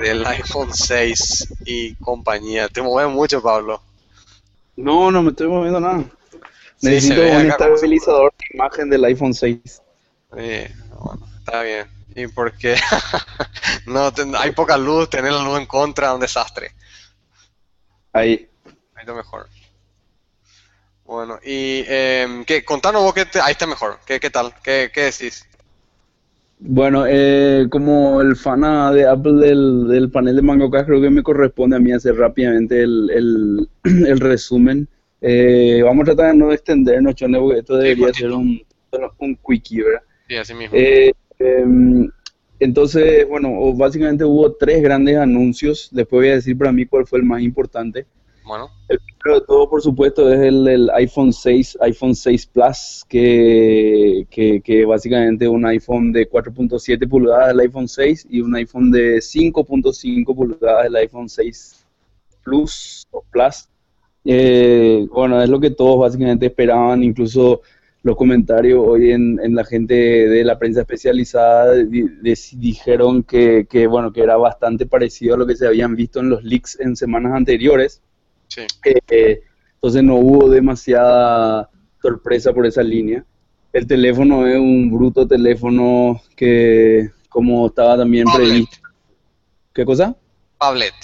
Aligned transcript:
del 0.00 0.26
iPhone 0.26 0.72
6 0.72 1.48
y 1.64 1.94
compañía. 1.96 2.68
Te 2.68 2.82
mueves 2.82 3.12
mucho, 3.12 3.42
Pablo. 3.42 3.82
No, 4.76 5.10
no 5.10 5.22
me 5.22 5.30
estoy 5.30 5.48
moviendo 5.48 5.80
nada. 5.80 6.04
Sí, 6.76 6.88
Necesito 6.88 7.22
un 7.22 7.28
como- 7.28 7.40
estabilizador 7.50 8.34
de 8.38 8.56
imagen 8.56 8.90
del 8.90 9.04
iPhone 9.04 9.32
6. 9.34 9.82
Eh, 10.36 10.74
bueno, 11.00 11.26
está 11.38 11.62
bien. 11.62 11.86
¿Y 12.14 12.26
por 12.28 12.56
qué? 12.56 12.76
no, 13.86 14.12
ten- 14.12 14.34
hay 14.36 14.50
poca 14.52 14.76
luz, 14.76 15.08
tener 15.10 15.32
la 15.32 15.42
luz 15.42 15.58
en 15.58 15.66
contra, 15.66 16.14
un 16.14 16.20
desastre. 16.20 16.72
Ahí. 18.12 18.48
Ahí 18.94 19.00
está 19.00 19.14
mejor. 19.14 19.48
Bueno, 21.04 21.38
y 21.44 21.84
eh, 21.86 22.44
¿qué? 22.46 22.64
contanos 22.64 23.02
vos 23.02 23.14
que 23.14 23.26
te- 23.26 23.40
ahí 23.40 23.52
está 23.52 23.66
mejor. 23.66 24.00
¿Qué, 24.04 24.18
qué 24.18 24.28
tal? 24.30 24.54
¿Qué, 24.62 24.90
qué 24.92 25.02
decís? 25.04 25.46
Bueno, 26.58 27.04
eh, 27.06 27.66
como 27.70 28.22
el 28.22 28.34
fana 28.34 28.90
de 28.90 29.06
Apple 29.06 29.34
del, 29.34 29.88
del 29.88 30.10
panel 30.10 30.36
de 30.36 30.42
MangoCast, 30.42 30.86
creo 30.86 31.00
que 31.02 31.10
me 31.10 31.22
corresponde 31.22 31.76
a 31.76 31.80
mí 31.80 31.92
hacer 31.92 32.16
rápidamente 32.16 32.82
el, 32.82 33.10
el, 33.10 33.68
el 34.06 34.20
resumen. 34.20 34.88
Eh, 35.20 35.82
vamos 35.84 36.02
a 36.02 36.14
tratar 36.14 36.32
de 36.32 36.38
no 36.38 36.52
extendernos, 36.52 37.14
Chone, 37.14 37.38
porque 37.38 37.58
esto 37.58 37.76
debería 37.76 38.12
ser 38.12 38.32
un, 38.32 38.60
un 39.18 39.38
quickie, 39.46 39.82
¿verdad? 39.82 40.02
Sí, 40.28 40.36
así 40.36 40.54
mismo. 40.54 40.76
Eh, 40.76 41.12
em, 41.38 42.10
entonces, 42.58 43.28
bueno, 43.28 43.74
básicamente 43.74 44.24
hubo 44.24 44.52
tres 44.52 44.82
grandes 44.82 45.16
anuncios. 45.16 45.88
Después 45.92 46.20
voy 46.20 46.28
a 46.30 46.34
decir 46.36 46.56
para 46.56 46.72
mí 46.72 46.86
cuál 46.86 47.06
fue 47.06 47.18
el 47.18 47.24
más 47.26 47.42
importante. 47.42 48.06
Bueno, 48.46 48.70
El 48.88 48.98
primero 49.00 49.40
de 49.40 49.46
todo, 49.46 49.68
por 49.68 49.82
supuesto, 49.82 50.32
es 50.32 50.40
el, 50.40 50.66
el 50.68 50.90
iPhone 50.90 51.32
6, 51.32 51.78
iPhone 51.80 52.14
6 52.14 52.46
Plus, 52.46 53.04
que, 53.08 54.26
que, 54.30 54.60
que 54.60 54.84
básicamente 54.84 55.48
un 55.48 55.66
iPhone 55.66 56.12
de 56.12 56.28
4.7 56.30 57.08
pulgadas 57.08 57.48
del 57.48 57.60
iPhone 57.60 57.88
6 57.88 58.26
y 58.30 58.40
un 58.40 58.54
iPhone 58.54 58.90
de 58.90 59.20
5.5 59.20 60.34
pulgadas 60.34 60.84
del 60.84 60.96
iPhone 60.96 61.28
6 61.28 61.84
Plus 62.44 63.04
o 63.10 63.22
Plus. 63.30 63.68
Eh, 64.24 65.06
bueno, 65.12 65.42
es 65.42 65.48
lo 65.48 65.60
que 65.60 65.70
todos 65.70 65.98
básicamente 66.00 66.46
esperaban, 66.46 67.02
incluso 67.02 67.62
los 68.02 68.16
comentarios 68.16 68.80
hoy 68.86 69.10
en, 69.10 69.40
en 69.42 69.54
la 69.56 69.64
gente 69.64 69.94
de 69.94 70.44
la 70.44 70.58
prensa 70.58 70.80
especializada 70.82 71.74
di- 71.74 72.08
di- 72.22 72.34
dijeron 72.56 73.24
que, 73.24 73.66
que, 73.68 73.86
bueno, 73.88 74.12
que 74.12 74.20
era 74.22 74.36
bastante 74.36 74.86
parecido 74.86 75.34
a 75.34 75.38
lo 75.38 75.46
que 75.46 75.56
se 75.56 75.66
habían 75.66 75.96
visto 75.96 76.20
en 76.20 76.30
los 76.30 76.44
leaks 76.44 76.78
en 76.80 76.94
semanas 76.94 77.32
anteriores. 77.34 78.02
Sí. 78.48 78.62
Eh, 79.10 79.40
entonces 79.74 80.02
no 80.02 80.16
hubo 80.16 80.48
demasiada 80.48 81.68
sorpresa 82.02 82.52
por 82.52 82.66
esa 82.66 82.82
línea. 82.82 83.24
El 83.72 83.86
teléfono 83.86 84.46
es 84.46 84.56
un 84.56 84.90
bruto 84.90 85.26
teléfono 85.26 86.20
que, 86.34 87.10
como 87.28 87.66
estaba 87.66 87.96
también 87.96 88.24
previsto. 88.34 88.78
¿Qué 89.74 89.84
cosa? 89.84 90.16
Pablet. 90.58 90.94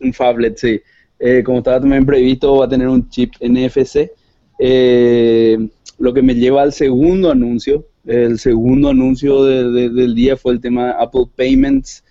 Un 0.00 0.12
phablet, 0.12 0.58
sí. 0.58 0.80
Eh, 1.18 1.42
como 1.42 1.58
estaba 1.58 1.80
también 1.80 2.04
previsto, 2.04 2.56
va 2.58 2.66
a 2.66 2.68
tener 2.68 2.88
un 2.88 3.08
chip 3.08 3.32
NFC. 3.40 4.10
Eh, 4.58 5.56
lo 5.98 6.12
que 6.12 6.20
me 6.22 6.34
lleva 6.34 6.62
al 6.62 6.72
segundo 6.74 7.30
anuncio. 7.30 7.86
El 8.04 8.38
segundo 8.38 8.90
anuncio 8.90 9.42
de- 9.44 9.70
de- 9.72 9.88
del 9.90 10.14
día 10.14 10.36
fue 10.36 10.52
el 10.52 10.60
tema 10.60 10.86
de 10.88 10.92
Apple 10.98 11.24
Payments. 11.34 12.04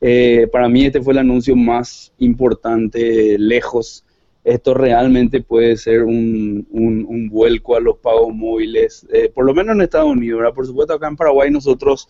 Eh, 0.00 0.46
para 0.52 0.68
mí 0.68 0.84
este 0.84 1.00
fue 1.02 1.12
el 1.14 1.18
anuncio 1.20 1.56
más 1.56 2.12
importante 2.18 3.38
lejos. 3.38 4.04
Esto 4.44 4.74
realmente 4.74 5.40
puede 5.42 5.76
ser 5.76 6.04
un, 6.04 6.66
un- 6.70 7.28
vuelco 7.28 7.74
a 7.76 7.80
los 7.80 7.98
pagos 7.98 8.32
móviles, 8.34 9.06
eh, 9.12 9.30
por 9.34 9.44
lo 9.44 9.52
menos 9.54 9.74
en 9.74 9.82
Estados 9.82 10.10
Unidos. 10.12 10.38
¿verdad? 10.40 10.54
Por 10.54 10.66
supuesto, 10.66 10.94
acá 10.94 11.08
en 11.08 11.16
Paraguay 11.16 11.50
nosotros 11.50 12.08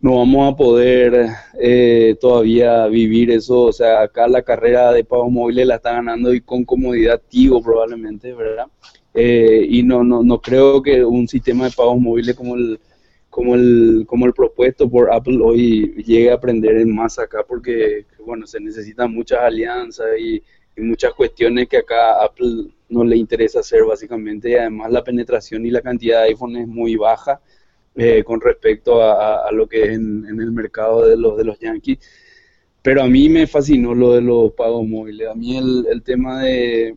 no 0.00 0.16
vamos 0.18 0.52
a 0.52 0.56
poder 0.56 1.28
eh, 1.60 2.16
todavía 2.20 2.86
vivir 2.86 3.30
eso. 3.30 3.62
O 3.62 3.72
sea, 3.72 4.02
acá 4.02 4.28
la 4.28 4.42
carrera 4.42 4.92
de 4.92 5.04
pagos 5.04 5.30
móviles 5.30 5.66
la 5.66 5.76
está 5.76 5.92
ganando 5.92 6.32
y 6.32 6.40
con 6.40 6.64
comodidad 6.64 7.20
Tigo 7.28 7.60
probablemente, 7.62 8.32
¿verdad? 8.32 8.66
Eh, 9.14 9.66
y 9.68 9.82
no, 9.82 10.04
no, 10.04 10.22
no 10.22 10.40
creo 10.40 10.82
que 10.82 11.04
un 11.04 11.26
sistema 11.28 11.64
de 11.66 11.72
pagos 11.72 11.98
móviles 12.00 12.36
como 12.36 12.54
el, 12.56 12.78
como 13.38 13.54
el, 13.54 14.04
como 14.08 14.26
el 14.26 14.32
propuesto 14.32 14.90
por 14.90 15.14
Apple 15.14 15.38
hoy 15.40 15.94
llegue 16.02 16.28
a 16.28 16.34
aprender 16.34 16.76
en 16.76 16.92
masa 16.92 17.22
acá 17.22 17.44
porque, 17.46 18.04
bueno, 18.26 18.48
se 18.48 18.58
necesitan 18.58 19.14
muchas 19.14 19.38
alianzas 19.38 20.08
y, 20.18 20.42
muchas 20.76 21.12
cuestiones 21.12 21.68
que 21.68 21.78
acá 21.78 22.22
Apple 22.22 22.68
no 22.88 23.02
le 23.02 23.16
interesa 23.16 23.60
hacer 23.60 23.82
básicamente 23.84 24.50
y 24.50 24.54
además 24.54 24.92
la 24.92 25.02
penetración 25.02 25.66
y 25.66 25.70
la 25.70 25.82
cantidad 25.82 26.22
de 26.22 26.28
iPhone 26.28 26.56
es 26.56 26.68
muy 26.68 26.94
baja 26.94 27.40
eh, 27.96 28.22
con 28.22 28.40
respecto 28.40 29.02
a, 29.02 29.50
lo 29.50 29.68
que 29.68 29.82
es 29.82 29.88
en, 29.90 30.24
el 30.26 30.52
mercado 30.52 31.04
de 31.04 31.16
los, 31.16 31.36
de 31.36 31.44
los 31.44 31.58
Yankees. 31.58 31.98
Pero 32.80 33.02
a 33.02 33.08
mí 33.08 33.28
me 33.28 33.48
fascinó 33.48 33.92
lo 33.92 34.14
de 34.14 34.20
los 34.20 34.52
pagos 34.52 34.86
móviles. 34.86 35.28
A 35.28 35.34
mí 35.34 35.56
el 35.56 36.02
tema 36.04 36.44
de, 36.44 36.96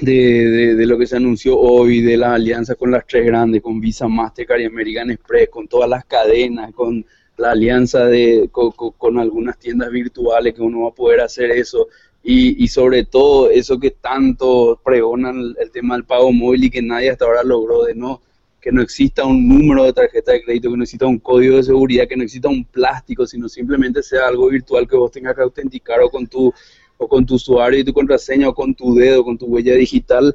de, 0.00 0.12
de- 0.12 0.74
de 0.74 0.86
lo 0.86 0.98
que 0.98 1.06
se 1.06 1.16
anunció 1.16 1.58
hoy, 1.58 2.00
de 2.00 2.16
la 2.16 2.34
alianza 2.34 2.74
con 2.74 2.90
las 2.90 3.06
tres 3.06 3.26
grandes, 3.26 3.62
con 3.62 3.80
Visa, 3.80 4.08
Mastercard 4.08 4.60
y 4.60 4.64
American 4.66 5.10
Express, 5.10 5.48
con 5.50 5.68
todas 5.68 5.88
las 5.88 6.04
cadenas, 6.04 6.72
con 6.74 7.04
la 7.36 7.52
alianza 7.52 8.04
de, 8.06 8.48
con, 8.52 8.70
con- 8.72 9.18
algunas 9.18 9.58
tiendas 9.58 9.90
virtuales 9.90 10.54
que 10.54 10.62
uno 10.62 10.82
va 10.82 10.88
a 10.90 10.94
poder 10.94 11.20
hacer 11.20 11.50
eso. 11.52 11.88
Y, 12.22 12.62
y 12.62 12.68
sobre 12.68 13.04
todo 13.06 13.48
eso 13.50 13.78
que 13.80 13.92
tanto 13.92 14.78
pregonan 14.84 15.38
el, 15.38 15.56
el 15.58 15.70
tema 15.70 15.94
del 15.94 16.04
pago 16.04 16.30
móvil 16.32 16.64
y 16.64 16.70
que 16.70 16.82
nadie 16.82 17.10
hasta 17.10 17.24
ahora 17.24 17.42
logró 17.42 17.84
de 17.84 17.94
no 17.94 18.20
que 18.60 18.70
no 18.72 18.82
exista 18.82 19.24
un 19.24 19.48
número 19.48 19.84
de 19.84 19.94
tarjeta 19.94 20.32
de 20.32 20.42
crédito, 20.42 20.70
que 20.70 20.76
no 20.76 20.82
exista 20.82 21.06
un 21.06 21.18
código 21.18 21.56
de 21.56 21.62
seguridad, 21.62 22.06
que 22.06 22.14
no 22.14 22.24
exista 22.24 22.46
un 22.50 22.62
plástico, 22.66 23.26
sino 23.26 23.48
simplemente 23.48 24.02
sea 24.02 24.28
algo 24.28 24.48
virtual 24.50 24.86
que 24.86 24.96
vos 24.96 25.10
tengas 25.10 25.34
que 25.34 25.40
autenticar 25.40 25.98
o 26.02 26.10
con 26.10 26.26
tu 26.26 26.52
o 27.00 27.08
con 27.08 27.24
tu 27.24 27.36
usuario 27.36 27.80
y 27.80 27.84
tu 27.84 27.94
contraseña 27.94 28.48
o 28.50 28.54
con 28.54 28.74
tu 28.74 28.94
dedo, 28.94 29.24
con 29.24 29.38
tu 29.38 29.46
huella 29.46 29.74
digital, 29.74 30.34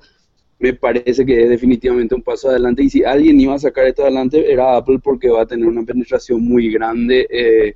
me 0.57 0.73
parece 0.73 1.23
que 1.25 1.43
es 1.43 1.49
definitivamente 1.49 2.15
un 2.15 2.23
paso 2.23 2.49
adelante. 2.49 2.83
Y 2.83 2.89
si 2.89 3.03
alguien 3.03 3.39
iba 3.39 3.53
a 3.53 3.59
sacar 3.59 3.85
esto 3.85 4.01
adelante 4.01 4.51
era 4.51 4.75
Apple 4.75 4.99
porque 5.03 5.29
va 5.29 5.43
a 5.43 5.45
tener 5.45 5.67
una 5.67 5.83
penetración 5.83 6.43
muy 6.43 6.71
grande 6.71 7.27
eh, 7.29 7.75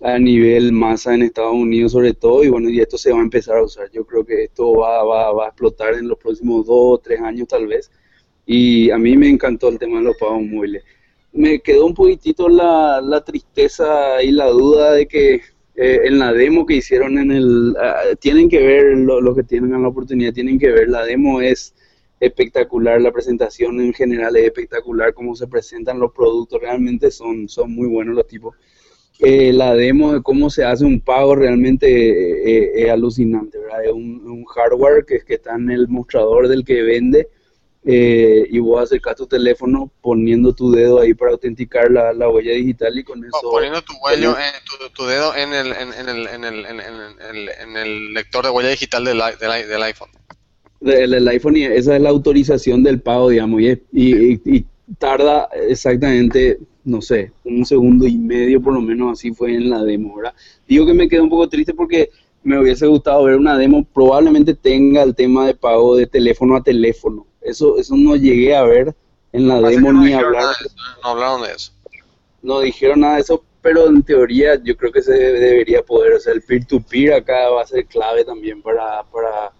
a 0.00 0.18
nivel 0.18 0.72
masa 0.72 1.14
en 1.14 1.22
Estados 1.22 1.52
Unidos 1.54 1.92
sobre 1.92 2.14
todo 2.14 2.42
y 2.42 2.48
bueno, 2.48 2.70
y 2.70 2.80
esto 2.80 2.96
se 2.96 3.12
va 3.12 3.18
a 3.18 3.22
empezar 3.22 3.58
a 3.58 3.64
usar. 3.64 3.90
Yo 3.92 4.06
creo 4.06 4.24
que 4.24 4.44
esto 4.44 4.76
va, 4.76 5.04
va, 5.04 5.32
va 5.32 5.44
a 5.44 5.48
explotar 5.48 5.94
en 5.94 6.08
los 6.08 6.18
próximos 6.18 6.66
dos 6.66 6.94
o 6.94 6.98
tres 6.98 7.20
años 7.20 7.48
tal 7.48 7.66
vez 7.66 7.90
y 8.46 8.90
a 8.90 8.98
mí 8.98 9.16
me 9.16 9.28
encantó 9.28 9.68
el 9.68 9.78
tema 9.78 9.98
de 9.98 10.04
los 10.04 10.16
pagos 10.16 10.42
móviles. 10.42 10.82
Me 11.32 11.60
quedó 11.60 11.86
un 11.86 11.94
poquitito 11.94 12.48
la, 12.48 13.00
la 13.02 13.22
tristeza 13.22 14.22
y 14.22 14.32
la 14.32 14.46
duda 14.46 14.92
de 14.92 15.06
que 15.06 15.42
eh, 15.76 16.00
en 16.04 16.18
la 16.18 16.32
demo 16.32 16.66
que 16.66 16.76
hicieron 16.76 17.18
en 17.18 17.30
el... 17.32 17.74
ah, 17.78 18.02
tienen 18.20 18.48
que 18.48 18.58
ver, 18.64 18.98
lo- 18.98 19.20
los 19.20 19.34
que 19.36 19.42
tienen 19.42 19.80
la 19.82 19.88
oportunidad, 19.88 20.32
tienen 20.32 20.58
que 20.58 20.70
ver, 20.70 20.88
la 20.88 21.04
demo 21.04 21.40
es 21.40 21.74
espectacular, 22.20 23.00
la 23.00 23.10
presentación 23.12 23.80
en 23.80 23.92
general 23.92 24.36
es 24.36 24.44
espectacular, 24.44 25.12
cómo 25.14 25.34
se 25.34 25.46
presentan 25.48 25.98
los 25.98 26.12
productos, 26.12 26.60
realmente 26.60 27.10
son, 27.10 27.48
son 27.48 27.72
muy 27.74 27.88
buenos 27.88 28.14
los 28.14 28.26
tipos. 28.26 28.54
Eh, 29.18 29.52
la 29.52 29.74
demo 29.74 30.14
de 30.14 30.22
cómo 30.22 30.50
se 30.50 30.64
hace 30.64 30.84
un 30.84 31.00
pago 31.00 31.34
realmente 31.36 31.86
eh, 31.88 32.42
eh, 32.44 32.72
es 32.84 32.90
alucinante, 32.90 33.58
¿verdad? 33.58 33.84
Es 33.84 33.92
un, 33.92 34.20
un 34.28 34.44
hardware 34.46 35.04
que, 35.04 35.20
que 35.20 35.34
está 35.34 35.54
en 35.54 35.70
el 35.70 35.86
mostrador 35.88 36.48
del 36.48 36.64
que 36.64 36.82
vende 36.82 37.28
eh, 37.84 38.46
y 38.50 38.58
vos 38.60 38.80
acercas 38.82 39.16
tu 39.16 39.26
teléfono 39.26 39.90
poniendo 40.00 40.52
tu 40.54 40.70
dedo 40.70 41.00
ahí 41.00 41.14
para 41.14 41.32
autenticar 41.32 41.90
la, 41.90 42.12
la 42.12 42.28
huella 42.28 42.52
digital 42.52 42.96
y 42.98 43.02
con 43.04 43.24
eso... 43.24 43.38
Poniendo 43.50 43.82
tu, 43.82 43.92
huello, 44.02 44.32
eh, 44.38 44.52
tu, 44.64 44.88
tu 44.90 45.04
dedo 45.06 45.34
en 45.34 45.52
el, 45.52 45.66
en, 45.72 45.92
en 45.92 46.08
el, 46.08 46.26
en, 46.28 46.44
el, 46.44 46.64
en, 46.66 46.80
el, 46.80 47.48
en 47.60 47.76
el 47.76 48.14
lector 48.14 48.44
de 48.44 48.50
huella 48.50 48.68
digital 48.70 49.04
del, 49.04 49.20
del, 49.40 49.82
iPhone. 49.82 50.10
del, 50.80 51.10
del 51.10 51.28
iPhone 51.28 51.56
y 51.56 51.64
esa 51.64 51.96
es 51.96 52.02
la 52.02 52.10
autorización 52.10 52.82
del 52.82 53.00
pago, 53.00 53.30
digamos, 53.30 53.60
y, 53.60 53.70
y- 53.92 54.40
y 54.44 54.64
tarda 54.98 55.48
exactamente, 55.68 56.58
no 56.84 57.00
sé, 57.00 57.32
un 57.44 57.64
segundo 57.64 58.06
y 58.06 58.16
medio 58.18 58.60
por 58.60 58.74
lo 58.74 58.80
menos, 58.80 59.12
así 59.18 59.32
fue 59.32 59.54
en 59.54 59.70
la 59.70 59.82
demo, 59.82 60.16
¿verdad? 60.16 60.34
Digo 60.68 60.86
que 60.86 60.94
me 60.94 61.08
quedé 61.08 61.20
un 61.20 61.30
poco 61.30 61.48
triste 61.48 61.74
porque 61.74 62.10
me 62.44 62.58
hubiese 62.60 62.86
gustado 62.86 63.24
ver 63.24 63.36
una 63.36 63.56
demo, 63.56 63.84
probablemente 63.84 64.54
tenga 64.54 65.02
el 65.02 65.14
tema 65.14 65.46
de 65.46 65.54
pago 65.54 65.96
de 65.96 66.06
teléfono 66.06 66.56
a 66.56 66.62
teléfono, 66.62 67.26
eso, 67.44 67.78
eso 67.78 67.94
no 67.96 68.16
llegué 68.16 68.54
a 68.54 68.62
ver 68.62 68.94
en 69.32 69.48
la 69.48 69.60
Parece 69.60 69.80
demo 69.80 69.92
no 69.92 70.02
ni 70.02 70.12
hablar, 70.12 70.44
de 70.44 70.50
eso, 70.52 70.66
¿eh? 70.66 71.00
No 71.02 71.10
hablaron 71.10 71.42
de 71.42 71.52
eso. 71.52 71.72
no 72.42 72.60
dijeron 72.60 73.00
nada 73.00 73.14
de 73.14 73.22
eso, 73.22 73.44
pero 73.62 73.86
en 73.86 74.02
teoría 74.02 74.60
yo 74.62 74.76
creo 74.76 74.92
que 74.92 75.02
se 75.02 75.12
debería 75.12 75.82
poder, 75.82 76.14
o 76.14 76.20
sea, 76.20 76.32
el 76.32 76.42
peer-to-peer 76.42 77.14
acá 77.14 77.48
va 77.48 77.62
a 77.62 77.66
ser 77.66 77.86
clave 77.86 78.24
también 78.24 78.60
para, 78.60 79.04
para, 79.04 79.52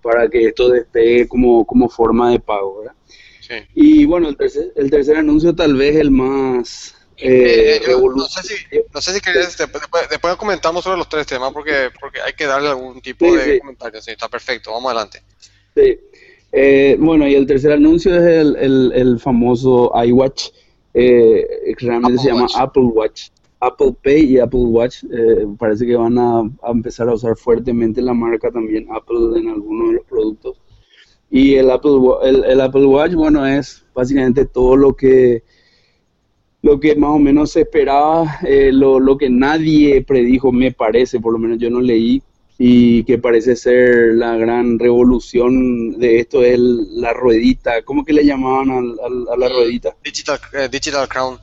para 0.00 0.28
que 0.28 0.46
esto 0.46 0.70
despegue 0.70 1.28
como, 1.28 1.66
como 1.66 1.88
forma 1.88 2.30
de 2.30 2.40
pago, 2.40 2.78
¿verdad? 2.78 2.94
Sí. 3.40 3.54
Y 3.74 4.04
bueno, 4.04 4.28
el 4.28 4.36
tercer, 4.36 4.72
el 4.76 4.90
tercer 4.90 5.16
anuncio 5.16 5.54
tal 5.54 5.74
vez 5.74 5.96
el 5.96 6.10
más... 6.10 6.94
Eh, 7.20 7.80
eh, 7.84 7.96
no 8.14 8.26
sé 8.26 8.42
si, 8.44 8.54
no 8.94 9.00
sé 9.00 9.12
si 9.12 9.20
querés, 9.20 9.58
después, 9.58 9.82
después, 10.08 10.36
comentamos 10.36 10.84
sobre 10.84 10.98
los 10.98 11.08
tres 11.08 11.26
temas 11.26 11.52
porque, 11.52 11.90
porque 12.00 12.20
hay 12.20 12.32
que 12.34 12.46
darle 12.46 12.68
algún 12.68 13.00
tipo 13.00 13.24
de 13.34 13.58
comentario. 13.58 14.00
Sí, 14.00 14.12
está 14.12 14.28
perfecto, 14.28 14.70
vamos 14.70 14.92
adelante. 14.92 15.24
Sí. 15.74 15.98
Eh, 16.52 16.96
bueno, 16.98 17.28
y 17.28 17.34
el 17.34 17.46
tercer 17.46 17.72
anuncio 17.72 18.14
es 18.14 18.22
el, 18.22 18.56
el, 18.56 18.92
el 18.94 19.18
famoso 19.18 19.92
iWatch, 19.94 20.48
eh, 20.94 21.74
que 21.76 21.86
realmente 21.86 22.18
se 22.18 22.28
llama 22.28 22.46
Apple 22.56 22.84
Watch. 22.84 23.28
Apple 23.60 23.94
Pay 24.04 24.34
y 24.34 24.38
Apple 24.38 24.60
Watch 24.60 25.02
eh, 25.04 25.46
parece 25.58 25.84
que 25.84 25.96
van 25.96 26.16
a, 26.16 26.42
empezar 26.68 27.08
a 27.08 27.14
usar 27.14 27.36
fuertemente 27.36 28.00
la 28.00 28.14
marca 28.14 28.50
también 28.50 28.86
Apple 28.92 29.38
en 29.38 29.48
algunos 29.48 29.88
de 29.88 29.94
los 29.94 30.06
productos. 30.06 30.60
Y 31.30 31.56
el 31.56 31.70
Apple, 31.70 31.98
el, 32.22 32.44
el 32.44 32.60
Apple 32.60 32.86
Watch, 32.86 33.14
bueno, 33.14 33.44
es 33.44 33.84
básicamente 33.94 34.46
todo 34.46 34.76
lo 34.76 34.94
que 34.94 35.42
lo 36.62 36.80
que 36.80 36.96
más 36.96 37.10
o 37.10 37.18
menos 37.18 37.52
se 37.52 37.60
esperaba, 37.60 38.38
eh, 38.44 38.70
lo, 38.72 38.98
lo, 38.98 39.16
que 39.16 39.30
nadie 39.30 40.02
predijo, 40.02 40.50
me 40.50 40.72
parece, 40.72 41.20
por 41.20 41.32
lo 41.32 41.38
menos 41.38 41.58
yo 41.58 41.70
no 41.70 41.80
leí, 41.80 42.20
y 42.58 43.04
que 43.04 43.18
parece 43.18 43.54
ser 43.54 44.14
la 44.14 44.36
gran 44.36 44.80
revolución 44.80 45.96
de 45.98 46.18
esto 46.18 46.42
es 46.42 46.58
la 46.58 47.12
ruedita. 47.12 47.82
¿Cómo 47.82 48.04
que 48.04 48.12
le 48.12 48.24
llamaban 48.24 48.70
a, 48.70 49.36
la 49.36 49.48
ruedita? 49.48 49.96
Digital, 50.02 50.40
eh, 50.52 50.68
digital 50.68 51.08
Crown. 51.08 51.38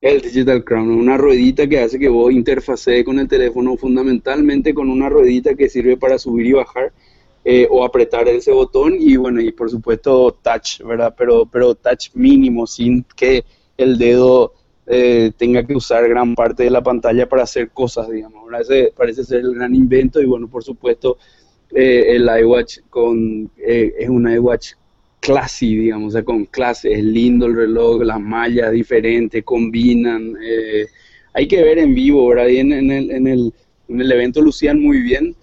El 0.00 0.20
Digital 0.20 0.62
Crown, 0.62 0.90
una 0.90 1.16
ruedita 1.16 1.66
que 1.66 1.80
hace 1.80 1.98
que 1.98 2.10
vos 2.10 2.30
interfacee 2.30 3.02
con 3.04 3.18
el 3.18 3.26
teléfono 3.26 3.74
fundamentalmente 3.74 4.74
con 4.74 4.90
una 4.90 5.08
ruedita 5.08 5.54
que 5.54 5.70
sirve 5.70 5.96
para 5.96 6.18
subir 6.18 6.44
y 6.44 6.52
bajar 6.52 6.92
eh, 7.42 7.66
o 7.70 7.82
apretar 7.82 8.28
ese 8.28 8.52
botón 8.52 8.96
y 8.98 9.16
bueno, 9.16 9.40
y 9.40 9.50
por 9.50 9.70
supuesto 9.70 10.38
touch, 10.42 10.82
¿verdad? 10.82 11.14
Pero, 11.16 11.46
pero 11.46 11.74
touch 11.74 12.10
mínimo, 12.12 12.66
sin 12.66 13.04
que 13.16 13.46
el 13.78 13.96
dedo 13.96 14.52
eh, 14.86 15.32
tenga 15.36 15.66
que 15.66 15.74
usar 15.74 16.06
gran 16.08 16.34
parte 16.34 16.64
de 16.64 16.70
la 16.70 16.82
pantalla 16.82 17.28
para 17.28 17.44
hacer 17.44 17.70
cosas, 17.70 18.10
digamos. 18.10 18.44
Ese 18.60 18.92
parece 18.96 19.24
ser 19.24 19.40
el 19.40 19.54
gran 19.54 19.74
invento 19.74 20.20
y 20.20 20.26
bueno, 20.26 20.48
por 20.48 20.62
supuesto, 20.62 21.18
eh, 21.70 22.16
el 22.16 22.28
iWatch 22.40 22.80
con, 22.90 23.50
eh, 23.56 23.94
es 23.98 24.08
un 24.08 24.30
iWatch 24.30 24.72
classy, 25.20 25.76
digamos, 25.76 26.08
o 26.08 26.12
sea, 26.12 26.22
con 26.22 26.44
clase, 26.44 26.92
es 26.92 27.02
lindo 27.02 27.46
el 27.46 27.56
reloj, 27.56 28.02
las 28.02 28.20
mallas 28.20 28.72
diferentes, 28.72 29.42
combinan. 29.42 30.34
hay 31.32 31.48
que 31.48 31.62
ver 31.62 31.78
en 31.78 31.94
vivo, 31.94 32.28
¿verdad? 32.28 32.48
Y 32.48 32.58
en, 32.58 32.72
el, 32.72 33.10
en, 33.10 33.26
el, 33.26 33.52
en 33.88 34.00
el 34.00 34.12
evento 34.12 34.42
lucían 34.42 34.80
muy 34.80 35.00
bien, 35.00 35.34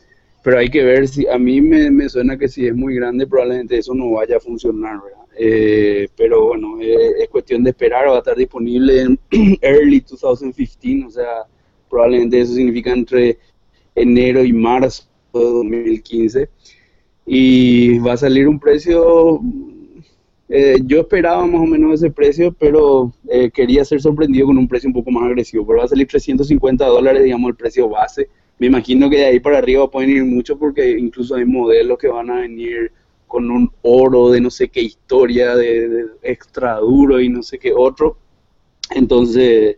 pero 0.44 0.60
hay 0.60 0.70
que 0.70 0.84
ver 0.84 1.08
si, 1.08 1.28
a 1.28 1.38
mí 1.40 1.62
me, 1.62 1.90
me 1.90 2.08
suena 2.10 2.38
que 2.38 2.48
si 2.48 2.68
es 2.68 2.76
muy 2.76 2.96
grande, 2.96 3.28
probablemente 3.28 3.78
eso 3.78 3.94
no 3.96 4.12
vaya 4.12 4.38
a 4.38 4.40
funcionar, 4.40 5.02
¿verdad? 5.02 5.21
Eh, 5.38 6.07
pero 6.16 6.48
bueno, 6.48 6.80
eh, 6.81 7.24
es 7.24 7.30
cuestión 7.30 7.63
de 7.63 7.72
esperar, 7.72 8.07
va 8.07 8.16
a 8.16 8.19
estar 8.19 8.36
disponible 8.36 9.01
en 9.01 9.19
early 9.62 10.01
2015, 10.01 11.06
o 11.06 11.10
sea, 11.10 11.45
probablemente 11.89 12.39
eso 12.39 12.54
significa 12.54 12.92
entre 12.92 13.38
enero 13.95 14.44
y 14.44 14.54
marzo 14.54 15.04
de 15.33 15.39
2015. 15.39 16.50
Y 17.25 18.00
va 18.00 18.13
a 18.13 18.18
salir 18.18 18.48
un 18.48 18.60
precio, 18.60 19.39
eh, 20.50 20.78
yo 20.86 21.01
esperaba 21.01 21.45
más 21.45 21.62
o 21.62 21.66
menos 21.66 21.94
ese 21.94 22.12
precio, 22.12 22.54
pero 22.57 23.13
quería 23.54 23.86
ser 23.86 24.01
sorprendido 24.01 24.48
con 24.48 24.57
un 24.57 24.68
precio 24.68 24.89
un 24.89 24.94
poco 24.94 25.12
más 25.12 25.24
agresivo, 25.24 25.66
pero 25.66 25.80
va 25.80 25.86
a 25.86 25.88
salir 25.88 26.07
350 26.07 26.86
dólares, 26.86 27.24
digamos, 27.24 27.50
el 27.50 27.56
precio 27.56 27.88
base. 27.88 28.27
Me 28.60 28.68
imagino 28.68 29.10
que 29.10 29.18
de 29.18 29.25
ahí 29.25 29.39
para 29.39 29.60
arriba 29.60 29.89
pueden 29.89 30.10
ir 30.10 30.25
mucho 30.25 30.57
porque 30.57 30.92
incluso 30.92 31.36
hay 31.36 31.45
modelos 31.45 31.98
que 31.98 32.07
van 32.07 32.30
a 32.30 32.42
venir 32.42 32.92
con 33.31 33.50
un 33.50 33.72
oro 33.83 34.30
de 34.30 34.42
no 34.42 34.51
sé 34.51 34.68
qué 34.68 34.81
historia, 34.81 35.56
de, 35.56 36.06
extra 36.22 36.80
duro 36.80 37.22
y 37.22 37.30
no 37.30 37.42
sé 37.42 37.57
qué 37.57 37.72
otro. 37.74 38.18
Entonces, 38.94 39.78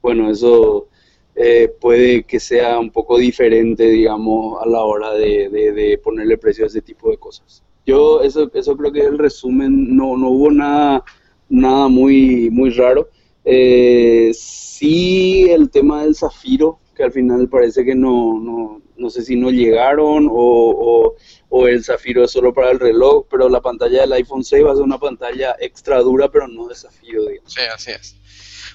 bueno, 0.00 0.30
eso 0.30 0.88
eh, 1.34 1.70
puede 1.78 2.22
que 2.24 2.40
sea 2.40 2.78
un 2.78 2.90
poco 2.90 3.18
diferente, 3.18 3.84
digamos, 3.90 4.56
a 4.64 4.66
la 4.66 4.82
hora 4.84 5.12
de, 5.12 6.00
ponerle 6.02 6.38
precio 6.38 6.64
a 6.64 6.68
ese 6.68 6.80
tipo 6.80 7.10
de 7.10 7.18
cosas. 7.18 7.62
Yo, 7.84 8.22
eso, 8.22 8.50
eso 8.54 8.74
creo 8.74 8.90
que 8.90 9.00
es 9.00 9.06
el 9.06 9.18
resumen, 9.18 9.94
no, 9.94 10.16
no 10.16 10.30
hubo 10.30 10.50
nada, 10.50 11.04
nada 11.50 11.88
muy, 11.88 12.48
muy 12.50 12.70
raro. 12.70 13.10
Eh, 13.44 14.30
sí, 14.32 15.50
el 15.50 15.68
tema 15.68 16.04
del 16.04 16.14
zafiro, 16.14 16.78
que 16.94 17.04
al 17.04 17.12
final 17.12 17.48
parece 17.48 17.84
que 17.84 17.94
no, 17.94 18.38
no, 18.40 18.82
no 18.96 19.10
sé 19.10 19.22
si 19.22 19.36
no 19.36 19.50
llegaron 19.50 20.28
o, 20.30 21.16
o, 21.48 21.68
el 21.68 21.84
Zafiro 21.84 22.24
es 22.24 22.32
solo 22.32 22.52
para 22.52 22.70
el 22.70 22.80
reloj, 22.80 23.26
pero 23.30 23.48
la 23.48 23.60
pantalla 23.60 24.02
del 24.02 24.12
iPhone 24.12 24.44
6 24.44 24.64
va 24.64 24.72
a 24.72 24.74
ser 24.74 24.84
una 24.84 24.98
pantalla 24.98 25.56
extra 25.60 26.00
dura, 26.00 26.30
pero 26.30 26.48
no 26.48 26.66
de 26.66 26.74
Zafiro. 26.74 27.22
Sí, 27.46 27.60
así 27.72 27.92
es. 27.92 28.16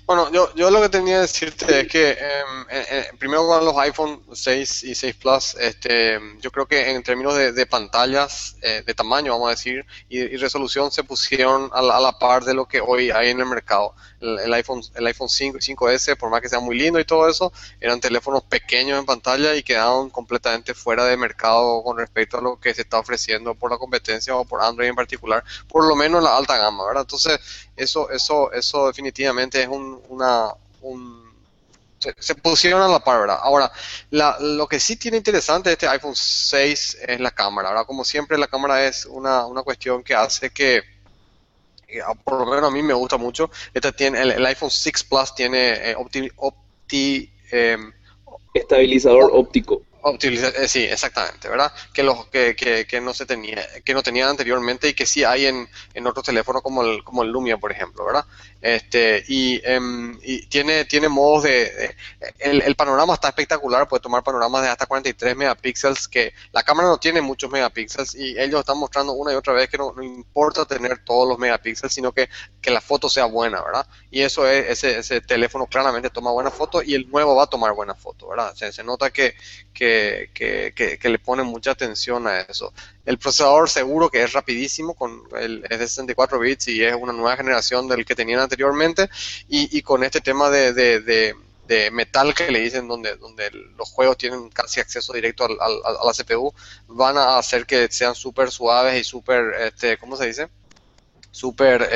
Bueno, 0.10 0.31
yo, 0.31 0.51
yo 0.56 0.71
lo 0.71 0.81
que 0.81 0.89
tenía 0.89 1.18
que 1.18 1.21
decirte 1.21 1.81
es 1.81 1.88
que 1.88 2.10
em, 2.10 2.62
eh, 2.71 2.86
eh, 2.89 3.06
primero 3.19 3.45
con 3.45 3.63
los 3.63 3.77
iPhone 3.77 4.24
6 4.33 4.86
y 4.86 4.95
6 4.95 5.16
Plus, 5.18 5.56
este, 5.60 6.19
yo 6.42 6.50
creo 6.50 6.66
que 6.66 6.89
en 6.89 7.04
términos 7.04 7.36
de, 7.36 7.66
pantallas, 7.68 8.56
eh, 8.63 8.81
de 8.83 8.94
tamaño, 8.95 9.33
vamos 9.33 9.50
a 9.50 9.51
decir, 9.51 9.86
y, 10.10 10.36
resolución 10.38 10.92
se 10.92 11.04
pusieron 11.04 11.69
a 11.74 11.83
la, 11.83 12.18
par 12.18 12.44
de 12.44 12.56
lo 12.56 12.68
que 12.68 12.81
hoy 12.81 13.12
hay 13.12 13.30
en 13.30 13.39
el 13.39 13.45
mercado. 13.45 13.94
El, 14.21 14.54
iPhone 14.54 14.81
el 14.95 15.07
iPhone 15.07 15.30
5 15.30 15.57
y 15.57 15.62
5S, 15.62 16.18
por 16.18 16.30
más 16.30 16.42
que 16.42 16.50
sea 16.50 16.60
muy 16.60 16.77
lindo 16.77 17.00
y 17.00 17.06
todo 17.06 17.30
eso, 17.30 17.54
eran 17.80 18.00
teléfonos 18.01 18.44
pequeños 18.44 19.00
en 19.00 19.06
pantalla 19.06 19.56
y 19.56 19.63
quedaron 19.63 20.10
completamente 20.10 20.74
fuera 20.74 21.06
de 21.06 21.16
mercado 21.16 21.81
con 21.83 21.98
respecto 21.98 22.38
a 22.38 22.42
lo 22.42 22.60
que 22.60 22.74
se 22.74 22.81
está 22.81 23.00
ofreciendo 23.00 23.56
por 23.56 23.71
la 23.71 23.77
competencia 23.77 24.36
o 24.36 24.45
por 24.45 24.62
Android 24.62 24.89
en 24.89 24.95
particular, 24.95 25.44
por 25.68 25.88
lo 25.88 25.95
menos 25.95 26.19
en 26.19 26.25
la 26.25 26.38
alta 26.38 26.57
gama, 26.57 26.86
¿verdad? 26.86 27.04
Entonces, 27.04 27.39
eso, 27.75 28.10
eso, 28.10 28.51
eso 28.51 28.88
definitivamente 28.88 29.62
es 29.62 29.68
un, 29.68 30.01
una, 30.10 30.50
un, 30.81 31.30
se, 32.00 32.36
pusieron 32.36 32.81
a 32.81 32.88
la 32.88 33.04
par, 33.04 33.21
¿verdad? 33.21 33.39
Ahora, 33.42 33.71
la, 34.12 34.38
lo 34.39 34.68
que 34.68 34.80
sí 34.80 34.95
tiene 34.95 35.18
interesante 35.18 35.71
este 35.71 35.88
iPhone 35.88 36.16
6 36.16 36.98
es 37.07 37.19
la 37.19 37.31
cámara, 37.31 37.69
¿verdad? 37.69 37.86
Como 37.86 38.04
siempre, 38.04 38.38
la 38.38 38.48
cámara 38.48 38.86
es 38.86 39.06
una, 39.06 39.45
una 39.45 39.63
cuestión 39.63 40.04
que 40.04 40.16
hace 40.16 40.50
que, 40.51 40.83
por 42.24 42.39
lo 42.39 42.45
menos 42.45 42.69
a 42.69 42.74
mí 42.74 42.83
me 42.83 42.94
gusta 42.94 43.18
mucho, 43.18 43.50
este 43.74 43.91
tiene, 43.91 44.21
el, 44.21 44.45
iPhone 44.45 44.69
6 44.69 45.03
Plus 45.03 45.36
tiene 45.36 45.91
eh, 45.91 45.95
opti, 46.38 47.31
em, 47.51 47.91
estabilizador 48.53 49.31
óptico. 49.33 49.81
Eh, 50.01 50.67
sí, 50.67 50.83
exactamente, 50.83 51.49
¿verdad? 51.49 51.73
Que, 51.93 52.03
los, 52.03 52.27
que, 52.27 52.55
que, 52.55 52.87
que, 52.87 53.01
no 53.01 53.13
se 53.13 53.25
tenía, 53.25 53.68
que 53.83 53.94
no 53.94 54.01
tenía 54.01 54.29
anteriormente 54.29 54.87
y 54.87 54.94
que 54.94 55.06
sí 55.06 55.25
hay 55.25 55.47
en, 55.47 55.68
en 55.94 56.07
otros 56.07 56.25
teléfonos 56.25 56.61
como 56.61 56.83
el, 56.83 57.03
como 57.03 57.23
el 57.23 57.29
Lumia, 57.29 57.57
por 57.57 57.71
ejemplo, 57.71 58.06
¿verdad? 58.06 58.25
Este, 58.61 59.23
y, 59.27 59.61
em, 59.65 60.18
y 60.23 60.45
tiene, 60.47 60.85
tiene 60.85 61.09
modos 61.09 61.44
de, 61.44 61.95
el, 62.39 62.61
el, 62.61 62.75
panorama 62.75 63.13
está 63.13 63.27
espectacular, 63.29 63.89
puede 63.89 64.01
tomar 64.01 64.23
panoramas 64.23 64.61
de 64.61 64.69
hasta 64.69 64.85
43 64.85 65.35
megapíxeles, 65.35 66.07
que 66.07 66.33
la 66.53 66.63
cámara 66.63 66.87
no 66.87 66.97
tiene 66.97 67.21
muchos 67.21 67.51
megapíxeles 67.51 68.15
y 68.15 68.39
ellos 68.39 68.61
están 68.61 68.77
mostrando 68.77 69.13
una 69.13 69.33
y 69.33 69.35
otra 69.35 69.53
vez 69.53 69.69
que 69.69 69.77
no, 69.77 69.91
no 69.94 70.01
importa 70.01 70.65
tener 70.65 71.03
todos 71.03 71.27
los 71.27 71.37
megapíxeles, 71.37 71.94
sino 71.94 72.13
que, 72.13 72.29
que 72.61 72.71
la 72.71 72.81
foto 72.81 73.09
sea 73.09 73.25
buena, 73.25 73.61
¿verdad? 73.61 73.85
Y 74.11 74.21
eso 74.21 74.47
es, 74.47 74.69
ese, 74.69 74.99
ese 74.99 75.19
teléfono 75.21 75.68
claramente 75.68 76.09
toma 76.09 76.31
buena 76.31 76.51
foto 76.51 76.81
y 76.81 76.95
el 76.95 77.09
nuevo 77.09 77.35
va 77.35 77.44
a 77.44 77.47
tomar 77.47 77.73
buena 77.73 77.95
foto, 77.95 78.29
¿verdad? 78.29 78.53
Se, 78.56 78.71
se 78.71 78.83
nota 78.83 79.11
que, 79.11 79.35
que 79.73 79.88
que, 80.33 80.99
le 81.03 81.19
pone 81.19 81.43
mucha 81.43 81.71
atención 81.71 82.27
a 82.27 82.41
eso. 82.41 82.73
El 83.05 83.17
procesador 83.17 83.69
seguro 83.69 84.09
que 84.09 84.23
es 84.23 84.33
rapidísimo, 84.33 84.93
con 84.93 85.23
el, 85.39 85.65
es 85.69 85.79
de 85.79 85.87
64 85.87 86.39
bits 86.39 86.67
y 86.69 86.83
es 86.83 86.95
una 86.95 87.13
nueva 87.13 87.37
generación 87.37 87.87
del 87.87 88.05
que 88.05 88.15
tenían 88.15 88.39
anteriormente, 88.39 89.09
y, 89.47 89.81
con 89.81 90.03
este 90.03 90.21
tema 90.21 90.49
de, 90.49 91.35
metal 91.91 92.33
que 92.33 92.51
le 92.51 92.59
dicen 92.59 92.87
donde, 92.87 93.15
donde 93.17 93.51
los 93.51 93.89
juegos 93.89 94.17
tienen 94.17 94.49
casi 94.49 94.79
acceso 94.79 95.13
directo 95.13 95.45
al, 95.45 95.57
a 95.59 96.05
la 96.05 96.13
CPU, 96.13 96.53
van 96.87 97.17
a 97.17 97.37
hacer 97.37 97.65
que 97.65 97.87
sean 97.91 98.15
súper 98.15 98.51
suaves 98.51 98.99
y 98.99 99.03
súper, 99.03 99.53
este, 99.61 99.97
¿cómo 99.97 100.17
se 100.17 100.27
dice? 100.27 100.49
súper 101.31 101.87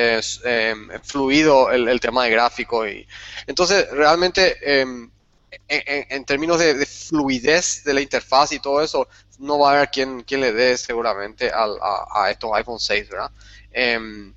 em, 0.43 0.89
fluido 1.03 1.71
el, 1.71 1.99
tema 1.99 2.25
de 2.25 2.31
gráfico 2.31 2.87
y 2.87 3.07
entonces 3.47 3.89
realmente 3.91 4.57
em, 4.61 5.09
en, 5.67 6.25
términos 6.25 6.59
de, 6.59 6.85
fluidez 6.85 7.83
de 7.83 7.93
la 7.93 8.01
interfaz 8.01 8.51
y 8.51 8.59
todo 8.59 8.81
eso, 8.81 9.07
no 9.39 9.59
va 9.59 9.71
a 9.71 9.75
haber 9.75 9.89
quien, 9.89 10.21
quien 10.21 10.41
le 10.41 10.53
dé 10.53 10.77
seguramente 10.77 11.51
a, 11.53 12.29
estos 12.29 12.51
iPhone 12.53 12.79
6, 12.79 13.09
¿verdad? 13.09 13.31
Em, 13.71 14.33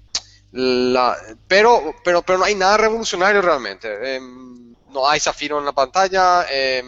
pero, 1.47 1.95
pero, 2.05 2.23
pero 2.23 2.39
no 2.39 2.45
hay 2.45 2.55
nada 2.55 2.77
revolucionario 2.77 3.43
realmente. 3.43 4.17
Em, 4.17 4.75
no 4.91 5.09
hay 5.09 5.21
zafiro 5.21 5.59
en 5.59 5.65
la 5.65 5.73
pantalla. 5.73 6.47
Eh, 6.51 6.83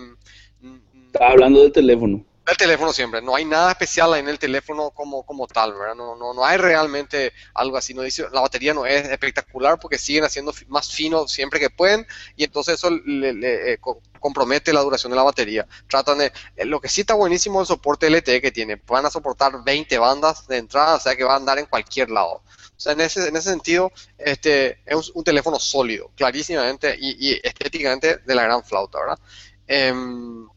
Estaba 1.07 1.33
hablando 1.33 1.63
del 1.63 1.73
teléfono. 1.73 2.25
El 2.49 2.57
teléfono 2.57 2.93
siempre. 2.93 3.21
No 3.23 3.35
hay 3.35 3.45
nada 3.45 3.71
especial 3.71 4.15
en 4.15 4.29
el 4.29 4.39
teléfono 4.39 4.91
como, 4.91 5.25
como 5.25 5.47
tal, 5.47 5.75
¿verdad? 5.75 5.95
No, 5.95 6.17
no, 6.17 6.35
no 6.35 6.45
hay 6.45 6.57
realmente 6.57 7.33
algo 7.55 7.77
así. 7.77 7.95
No 7.95 8.03
dice, 8.03 8.25
la 8.33 8.41
batería 8.41 8.75
no 8.75 8.87
es 8.87 9.09
espectacular 9.09 9.79
porque 9.79 9.99
siguen 9.99 10.25
haciendo 10.25 10.53
más 10.69 10.91
fino 10.93 11.29
siempre 11.29 11.61
que 11.61 11.71
pueden 11.71 12.07
y 12.37 12.45
entonces 12.45 12.75
eso 12.75 12.91
le, 12.91 13.73
eh, 13.73 13.79
compromete 14.21 14.73
la 14.73 14.81
duración 14.81 15.11
de 15.11 15.17
la 15.17 15.23
batería. 15.23 15.67
Tratan 15.89 16.19
de, 16.19 16.33
eh, 16.57 16.65
lo 16.65 16.81
que 16.81 16.89
sí 16.89 17.03
está 17.03 17.15
buenísimo 17.15 17.61
es 17.61 17.69
el 17.69 17.75
soporte 17.75 18.09
LTE 18.11 18.41
que 18.41 18.51
tiene. 18.51 18.81
Van 18.87 19.07
a 19.07 19.11
soportar 19.11 19.63
20 19.65 19.99
bandas 19.99 20.47
de 20.47 20.57
entrada, 20.57 20.97
o 20.97 21.01
sea 21.01 21.17
que 21.17 21.25
va 21.25 21.35
a 21.35 21.37
andar 21.37 21.59
en 21.59 21.67
cualquier 21.67 22.11
lado. 22.11 22.43
O 22.79 22.81
sea, 22.81 22.93
en 22.93 23.01
ese, 23.01 23.29
en 23.29 23.37
ese 23.37 23.51
sentido, 23.51 23.91
este, 24.17 24.79
es 24.87 25.11
un, 25.11 25.25
teléfono 25.25 25.59
sólido, 25.59 26.13
clarísimamente 26.15 26.97
y, 26.99 27.35
estéticamente 27.43 28.19
de 28.19 28.35
la 28.37 28.45
gran 28.45 28.63
flauta, 28.63 29.01
¿verdad? 29.01 29.19
Em, 29.67 30.49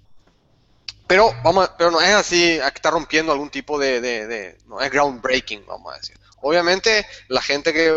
pero, 1.12 1.36
vamos, 1.44 1.70
pero 1.78 1.92
no 1.92 2.00
es 2.00 2.10
así, 2.12 2.58
que 2.58 2.72
está 2.74 2.90
rompiendo 2.90 3.34
algún 3.34 3.50
tipo 3.50 3.78
de, 3.78 4.00
de, 4.00 4.58
no 4.68 4.80
es 4.80 4.90
groundbreaking, 4.90 5.66
vamos 5.66 5.94
a 5.94 5.98
decir. 5.98 6.18
Obviamente, 6.40 7.06
la 7.28 7.42
gente 7.42 7.74
que, 7.74 7.94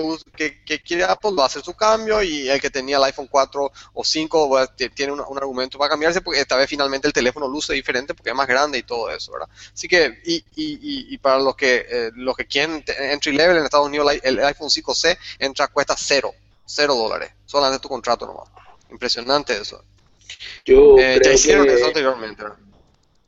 que, 0.66 0.82
quiere 0.82 1.04
Apple 1.04 1.30
va 1.38 1.44
a 1.44 1.46
hacer 1.46 1.62
su 1.62 1.74
cambio 1.74 2.20
y 2.24 2.48
el 2.48 2.60
que 2.60 2.70
tenía 2.70 2.96
el 2.96 3.04
iPhone 3.04 3.28
4 3.30 3.72
o 3.92 4.04
5 4.04 4.68
tiene 4.96 5.12
un, 5.12 5.20
argumento 5.38 5.78
para 5.78 5.90
cambiarse 5.90 6.22
porque 6.22 6.40
esta 6.40 6.56
vez 6.56 6.68
finalmente 6.68 7.06
el 7.06 7.12
teléfono 7.12 7.46
luce 7.46 7.72
diferente 7.72 8.14
porque 8.14 8.30
es 8.30 8.36
más 8.36 8.48
grande 8.48 8.78
y 8.78 8.82
todo 8.82 9.08
eso, 9.08 9.30
¿verdad? 9.30 9.48
Así 9.72 9.86
que, 9.86 10.20
y, 10.24 10.44
y, 10.56 11.14
y 11.14 11.18
para 11.18 11.38
los 11.38 11.54
que, 11.54 11.86
eh, 11.88 12.10
los 12.16 12.36
que 12.36 12.46
quieren 12.46 12.84
entry 12.98 13.30
level 13.30 13.58
en 13.58 13.64
Estados 13.64 13.86
Unidos, 13.86 14.12
el, 14.24 14.40
iPhone 14.40 14.70
5C 14.70 15.16
entra, 15.38 15.68
cuesta 15.68 15.94
cero, 15.96 16.34
cero 16.66 16.96
dólares, 16.96 17.30
solamente 17.46 17.80
tu 17.80 17.88
contrato 17.88 18.26
nomás. 18.26 18.48
Impresionante 18.90 19.56
eso. 19.56 19.84
Yo 20.64 20.98
eh, 20.98 21.20
ya 21.24 21.32
hicieron 21.32 21.68
eso 21.70 21.86
anteriormente, 21.86 22.42
¿verdad? 22.42 22.58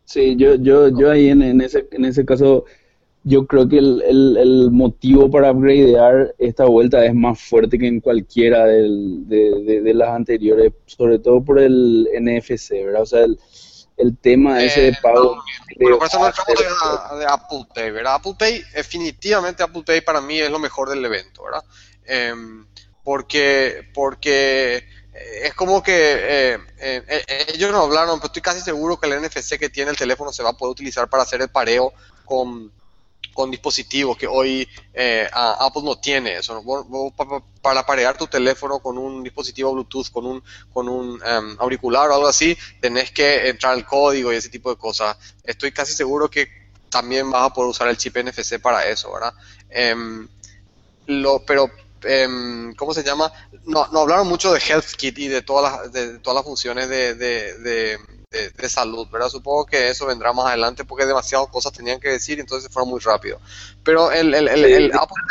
Sí, 0.06 0.36
yo, 0.36 0.54
yo, 0.54 0.88
yo 0.88 1.10
ahí 1.10 1.28
en, 1.28 1.42
en, 1.42 1.60
ese, 1.60 1.88
en 1.90 2.04
ese 2.04 2.24
caso, 2.24 2.64
yo 3.24 3.44
creo 3.46 3.68
que 3.68 3.78
el, 3.78 4.36
el, 4.38 4.70
motivo 4.70 5.28
para 5.28 5.50
upgradear 5.50 6.32
esta 6.38 6.64
vuelta 6.64 7.04
es 7.04 7.12
más 7.12 7.40
fuerte 7.40 7.76
que 7.76 7.88
en 7.88 8.00
cualquiera 8.00 8.66
del, 8.66 9.28
de, 9.28 9.82
de, 9.82 9.94
las 9.94 10.10
anteriores, 10.10 10.72
sobre 10.86 11.18
todo 11.18 11.44
por 11.44 11.58
el 11.58 12.08
NFC, 12.14 12.84
¿verdad? 12.84 13.02
O 13.02 13.06
sea, 13.06 13.24
el, 13.24 13.36
el 13.96 14.16
tema 14.16 14.62
ese 14.62 14.80
de 14.80 14.88
eh, 14.90 14.98
pago. 15.02 15.42
bueno, 15.80 15.98
por 15.98 16.06
eso 16.06 16.20
no 16.20 16.26
de, 16.26 17.18
de, 17.18 17.26
Apple 17.26 17.66
Pay, 17.74 17.90
¿verdad? 17.90 18.14
Apple 18.14 18.34
Pay, 18.38 18.62
definitivamente 18.74 19.64
Apple 19.64 19.82
Pay 19.84 20.02
para 20.02 20.20
mí 20.20 20.38
es 20.38 20.50
lo 20.50 20.60
mejor 20.60 20.88
del 20.88 21.04
evento, 21.04 21.42
¿verdad? 21.42 21.64
Em, 22.04 22.64
porque, 23.02 23.90
porque 23.92 24.84
es 25.42 25.54
como 25.54 25.82
que 25.82 25.92
eh, 25.94 26.58
eh, 26.78 27.02
eh, 27.08 27.46
ellos 27.54 27.70
no 27.70 27.82
hablaron, 27.82 28.18
pero 28.18 28.26
estoy 28.26 28.42
casi 28.42 28.60
seguro 28.60 28.98
que 28.98 29.08
el 29.08 29.20
NFC 29.22 29.58
que 29.58 29.68
tiene 29.68 29.90
el 29.90 29.96
teléfono 29.96 30.32
se 30.32 30.42
va 30.42 30.50
a 30.50 30.56
poder 30.56 30.72
utilizar 30.72 31.08
para 31.08 31.22
hacer 31.22 31.40
el 31.40 31.48
pareo 31.48 31.92
con, 32.24 32.72
dispositivos 33.50 34.16
que 34.16 34.26
hoy 34.26 34.66
Apple 35.30 35.82
no 35.84 35.98
tiene 35.98 36.38
eso. 36.38 36.64
para 37.60 37.84
parear 37.84 38.16
tu 38.16 38.26
teléfono 38.26 38.78
con 38.78 38.96
un 38.96 39.22
dispositivo 39.22 39.74
Bluetooth, 39.74 40.10
con 40.10 40.24
un, 40.24 40.42
con 40.72 40.88
un 40.88 41.20
em, 41.22 41.54
auricular 41.58 42.08
o 42.08 42.14
algo 42.14 42.28
así, 42.28 42.56
tenés 42.80 43.10
que 43.10 43.48
entrar 43.48 43.74
al 43.74 43.84
código 43.84 44.32
y 44.32 44.36
ese 44.36 44.48
tipo 44.48 44.70
de 44.70 44.76
cosas. 44.76 45.18
Estoy 45.44 45.70
casi 45.70 45.92
seguro 45.92 46.30
que 46.30 46.48
también 46.88 47.30
vas 47.30 47.50
a 47.50 47.52
poder 47.52 47.68
usar 47.68 47.88
el 47.88 47.98
chip 47.98 48.16
NFC 48.16 48.58
para 48.58 48.86
eso, 48.88 49.12
¿verdad? 49.12 49.34
Em, 49.68 50.26
lo, 51.06 51.44
pero 51.44 51.70
Em, 52.02 52.74
¿cómo 52.74 52.92
se 52.92 53.02
llama? 53.02 53.32
No, 53.64 53.86
no 53.92 54.00
hablaron 54.00 54.28
mucho 54.28 54.52
de 54.52 54.60
HealthKit 54.60 55.18
y 55.18 55.28
de 55.28 55.42
todas 55.42 55.72
las, 55.72 55.92
de 55.92 56.18
todas 56.18 56.36
las 56.36 56.44
funciones 56.44 56.88
de, 56.88 57.14
de, 57.14 57.98
de, 58.30 58.68
salud, 58.68 59.08
¿verdad? 59.10 59.28
Supongo 59.28 59.64
que 59.64 59.88
eso 59.88 60.06
vendrá 60.06 60.32
más 60.32 60.46
adelante 60.46 60.84
porque 60.84 61.06
demasiadas 61.06 61.48
cosas 61.48 61.72
tenían 61.72 61.98
que 61.98 62.10
decir 62.10 62.38
y 62.38 62.42
entonces 62.42 62.70
fueron 62.70 62.90
muy 62.90 63.00
rápido. 63.00 63.40
Pero 63.82 64.10
el, 64.12 64.34
el, 64.34 64.48
el, 64.48 64.92
Apple 64.92 65.22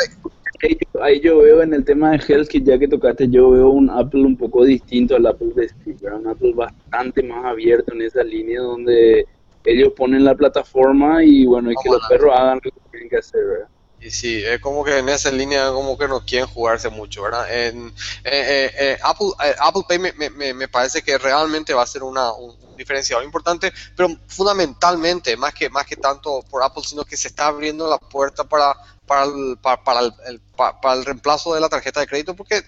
Ahí 1.02 1.20
yo 1.20 1.40
veo 1.40 1.62
en 1.62 1.74
el 1.74 1.84
tema 1.84 2.12
de 2.12 2.20
HealthKit, 2.20 2.66
ya 2.66 2.80
que 2.80 2.88
tocaste, 2.88 3.28
yo 3.30 3.52
veo 3.52 3.70
un 3.70 3.90
Apple 3.90 4.22
un 4.22 4.38
poco 4.38 4.64
distinto 4.64 5.16
al 5.16 5.28
Apple 5.28 5.52
de 5.56 5.70
Steve, 5.70 6.16
un 6.16 6.28
Apple 6.28 6.54
bastante 6.56 7.22
más 7.24 7.46
abierto 7.46 7.94
en 7.94 8.02
esa 8.02 8.24
línea 8.24 8.62
donde 8.62 9.28
ellos 9.66 9.94
ponen 9.96 10.24
la 10.24 10.36
plataforma 10.36 11.24
y 11.24 11.46
bueno, 11.46 11.72
y 11.72 11.76
que 11.84 11.90
los 11.90 12.08
perros 12.08 12.34
hagan 12.34 12.60
lo 12.64 12.72
que 12.72 12.80
tienen 12.92 13.10
que 13.10 13.18
hacer, 13.18 13.46
¿verdad? 13.46 13.68
Y 14.06 14.12
sí, 14.12 14.46
es 14.46 14.60
como 14.60 14.84
que 14.84 15.00
en 15.00 15.10
esa 15.10 15.32
línea 15.32 15.72
como 15.72 15.98
que 15.98 16.08
no 16.08 16.24
quieren 16.24 16.48
jugarse 16.48 16.90
mucho, 16.90 17.24
¿verdad? 17.24 17.52
En, 17.52 17.88
eh, 17.88 17.92
eh, 18.24 18.72
eh, 18.78 18.98
Apple, 19.02 19.30
Apple 19.60 19.82
Pay 19.88 19.98
me, 19.98 20.14
me, 20.14 20.54
me, 20.54 20.68
parece 20.68 21.02
que 21.02 21.18
realmente 21.18 21.74
va 21.74 21.82
a 21.82 21.88
ser 21.88 22.04
una, 22.04 22.32
un, 22.32 22.56
diferenciador 22.78 23.26
importante, 23.26 23.74
pero 23.96 24.16
fundamentalmente, 24.28 25.36
más 25.38 25.56
que, 25.56 25.72
más 25.72 25.88
que 25.88 25.96
tanto 25.96 26.44
por 26.44 26.62
Apple, 26.62 26.84
sino 26.86 27.04
que 27.04 27.18
se 27.18 27.30
está 27.30 27.48
abriendo 27.48 27.90
la 27.90 27.98
puerta 27.98 28.44
para, 28.44 28.76
para, 29.08 29.24
el, 29.24 29.58
para, 29.60 30.02
el, 30.02 30.40
para, 30.56 30.94
el 30.94 31.04
reemplazo 31.04 31.56
de 31.56 31.62
la 31.62 31.70
tarjeta 31.70 32.00
de 32.00 32.06
crédito, 32.06 32.36
porque 32.36 32.62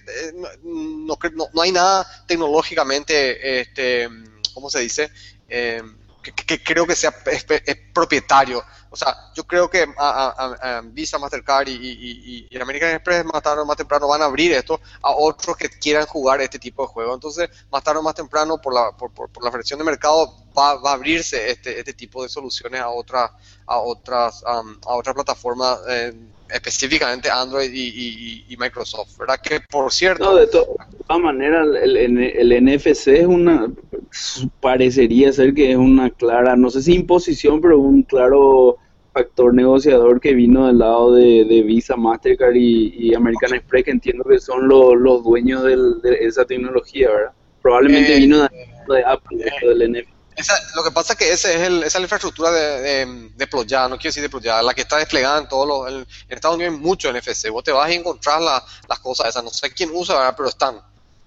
no, 0.63 1.19
no, 1.53 1.61
hay 1.61 1.71
nada 1.71 2.25
tecnológicamente, 2.25 3.61
este, 3.61 4.09
¿cómo 4.55 4.71
se 4.71 4.79
dice? 4.79 5.11
Que, 6.33 6.63
creo 6.63 6.85
que 6.85 6.95
sea 6.95 7.13
es 7.25 7.77
propietario 7.93 8.63
o 8.89 8.95
sea, 8.95 9.15
yo 9.35 9.43
creo 9.45 9.69
que 9.69 9.85
a, 9.97 10.81
Visa, 10.85 11.19
Mastercard 11.19 11.67
y, 11.67 12.47
American 12.59 12.91
Express 12.91 13.25
más 13.25 13.41
tarde 13.41 13.61
o 13.61 13.65
más 13.65 13.77
temprano 13.77 14.07
van 14.07 14.21
a 14.21 14.25
abrir 14.25 14.51
esto 14.53 14.79
a 15.01 15.11
otros 15.11 15.57
que 15.57 15.69
quieran 15.69 16.05
jugar 16.05 16.41
este 16.41 16.59
tipo 16.59 16.83
de 16.83 16.87
juego. 16.87 17.13
Entonces, 17.13 17.49
más 17.71 17.83
tarde 17.83 17.99
o 17.99 18.03
más 18.03 18.15
temprano, 18.15 18.59
por 18.61 18.73
la, 18.73 18.91
por, 18.91 19.11
por, 19.11 19.29
la 19.43 19.49
versión 19.49 19.79
de 19.79 19.85
mercado, 19.85 20.33
va, 20.57 20.75
va, 20.75 20.91
a 20.91 20.93
abrirse 20.93 21.51
este, 21.51 21.79
este 21.79 21.93
tipo 21.93 22.23
de 22.23 22.29
soluciones 22.29 22.81
a, 22.81 22.89
otra, 22.89 23.31
a 23.65 23.77
otras 23.79 24.43
a 24.45 24.95
otras 24.95 25.15
plataformas. 25.15 25.79
Eh, 25.89 26.13
específicamente 26.49 27.29
Android 27.29 27.69
y, 27.73 28.55
Microsoft, 28.57 29.17
¿verdad? 29.17 29.39
Que 29.41 29.59
por 29.59 29.91
cierto... 29.91 30.33
de, 30.35 30.47
todas 30.47 31.21
maneras, 31.21 31.67
el, 31.81 31.97
el, 31.97 32.65
NFC 32.65 33.07
es 33.07 33.25
una, 33.25 33.69
parecería 34.61 35.31
ser 35.33 35.53
que 35.53 35.71
es 35.71 35.77
una 35.77 36.09
clara, 36.09 36.55
no 36.55 36.69
sé 36.69 36.81
si 36.81 36.93
imposición, 36.93 37.61
pero 37.61 37.79
un 37.79 38.03
claro 38.03 38.77
factor 39.13 39.53
negociador 39.53 40.19
que 40.19 40.33
vino 40.33 40.67
del 40.67 40.79
lado 40.79 41.13
de, 41.13 41.63
Visa, 41.65 41.95
Mastercard 41.95 42.55
y, 42.55 43.13
American 43.15 43.55
Express, 43.55 43.85
que 43.85 43.91
entiendo 43.91 44.23
que 44.23 44.39
son 44.39 44.67
los, 44.67 45.23
dueños 45.23 45.63
de 45.63 46.17
esa 46.21 46.45
tecnología, 46.45 47.09
¿verdad? 47.09 47.31
Probablemente 47.61 48.15
eh, 48.15 48.19
vino 48.19 48.41
de, 48.41 49.03
Apple, 49.05 49.45
del 49.61 49.91
NFC 49.91 50.17
lo 50.75 50.83
que 50.83 50.91
pasa 50.91 51.13
es 51.13 51.19
que 51.19 51.31
ese 51.31 51.55
es 51.55 51.61
el, 51.61 51.77
esa 51.79 51.87
es 51.87 51.95
la 51.95 52.01
infraestructura 52.01 52.51
de, 52.51 53.05
de, 53.05 53.47
no 53.47 53.97
quiero 53.97 53.97
decir 53.97 54.21
deployada, 54.21 54.61
la 54.61 54.73
que 54.73 54.81
está 54.81 54.97
desplegada 54.97 55.39
en 55.39 55.47
todos 55.47 55.67
los. 55.67 55.91
En, 55.91 56.07
Estados 56.29 56.57
Unidos 56.57 56.75
hay 56.75 56.79
mucho 56.79 57.11
NFC. 57.11 57.49
Vos 57.49 57.63
te 57.63 57.71
vas 57.71 57.89
a 57.89 57.93
encontrar 57.93 58.41
las 58.41 58.99
cosas 58.99 59.29
esas. 59.29 59.43
No 59.43 59.49
sé 59.49 59.71
quién 59.71 59.89
usa, 59.93 60.35
pero 60.35 60.49
están 60.49 60.79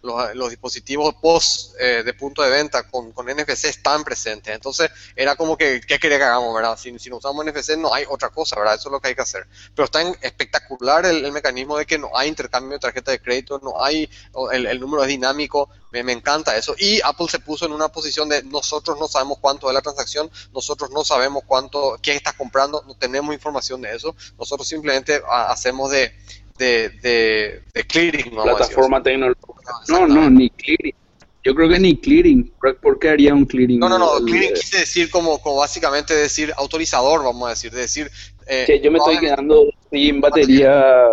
los, 0.03 0.51
dispositivos 0.51 1.15
post 1.15 1.75
eh, 1.79 2.03
de 2.03 2.15
punto 2.15 2.43
de 2.43 2.51
venta 2.51 2.85
con, 2.85 3.13
con, 3.13 3.27
NFC 3.27 3.65
están 3.67 4.03
presentes. 4.05 4.55
Entonces, 4.55 4.91
era 5.15 5.37
como 5.37 5.57
que, 5.57 5.81
¿qué 5.87 5.99
quería 5.99 6.19
que 6.19 6.25
hagamos, 6.25 6.55
verdad? 6.55 6.79
Si, 6.79 6.99
si 6.99 7.11
no 7.11 7.17
usamos 7.17 7.45
NFC, 7.45 7.77
no 7.77 7.93
hay 7.93 8.05
otra 8.09 8.31
cosa, 8.31 8.57
¿verdad? 8.57 8.75
Eso 8.75 8.89
es 8.89 8.93
lo 8.93 9.01
que 9.01 9.09
hay 9.09 9.15
que 9.15 9.23
hacer. 9.23 9.47
Pero 9.75 9.85
está 9.85 10.01
espectacular 10.23 11.05
el, 11.07 11.31
mecanismo 11.33 11.77
de 11.77 11.87
que 11.87 11.99
no 11.99 12.11
hay 12.17 12.29
intercambio 12.29 12.73
de 12.73 12.81
tarjeta 12.81 13.13
de 13.13 13.21
crédito, 13.21 13.61
no 13.63 13.83
hay, 13.83 14.11
el, 14.53 14.81
número 14.81 15.03
es 15.03 15.09
dinámico, 15.09 15.69
me, 15.93 16.03
me, 16.03 16.13
encanta 16.13 16.57
eso. 16.57 16.75
Y 16.79 17.01
Apple 17.03 17.27
se 17.29 17.39
puso 17.39 17.67
en 17.67 17.73
una 17.73 17.89
posición 17.89 18.29
de 18.29 18.43
nosotros 18.45 18.99
no 18.99 19.07
sabemos 19.07 19.39
cuánto 19.41 19.69
es 19.69 19.75
la 19.75 19.83
transacción, 19.83 20.31
nosotros 20.53 20.91
no 20.91 21.05
sabemos 21.05 21.45
cuánto, 21.47 21.99
quién 22.03 22.17
está 22.17 22.33
comprando, 22.33 22.83
no 22.87 22.95
tenemos 22.95 23.35
información 23.35 23.81
de 23.81 23.95
eso, 23.95 24.17
nosotros 24.39 24.67
simplemente 24.67 25.23
ah, 25.29 25.51
hacemos 25.51 25.91
de 25.91 26.13
de, 26.61 27.63
de, 27.73 27.85
clearing. 27.87 28.31
Plataforma 28.31 29.03
tecnológica. 29.03 29.50
No, 29.89 30.07
no, 30.07 30.31
ni 30.31 30.51
clearing. 30.51 30.95
Yo 31.43 31.55
creo 31.55 31.69
que 31.69 31.79
ni 31.79 31.97
clearing. 31.97 32.53
¿Por 32.83 32.99
qué 32.99 33.11
haría 33.11 33.35
un 33.35 33.47
clearing? 33.47 33.81
No, 33.81 33.89
no, 33.89 33.99
no. 33.99 34.25
clearing 34.25 34.53
quise 34.55 34.79
decir 34.79 35.11
como, 35.11 35.41
como 35.41 35.57
básicamente 35.57 36.15
decir 36.15 36.53
autorizador, 36.57 37.25
vamos 37.25 37.47
a 37.47 37.51
decir. 37.51 37.73
decir 37.73 38.11
eh, 38.47 38.65
que 38.67 38.81
yo 38.81 38.91
me 38.91 38.99
estoy 38.99 39.19
quedando 39.19 39.67
sin 39.91 40.21
batería. 40.21 41.07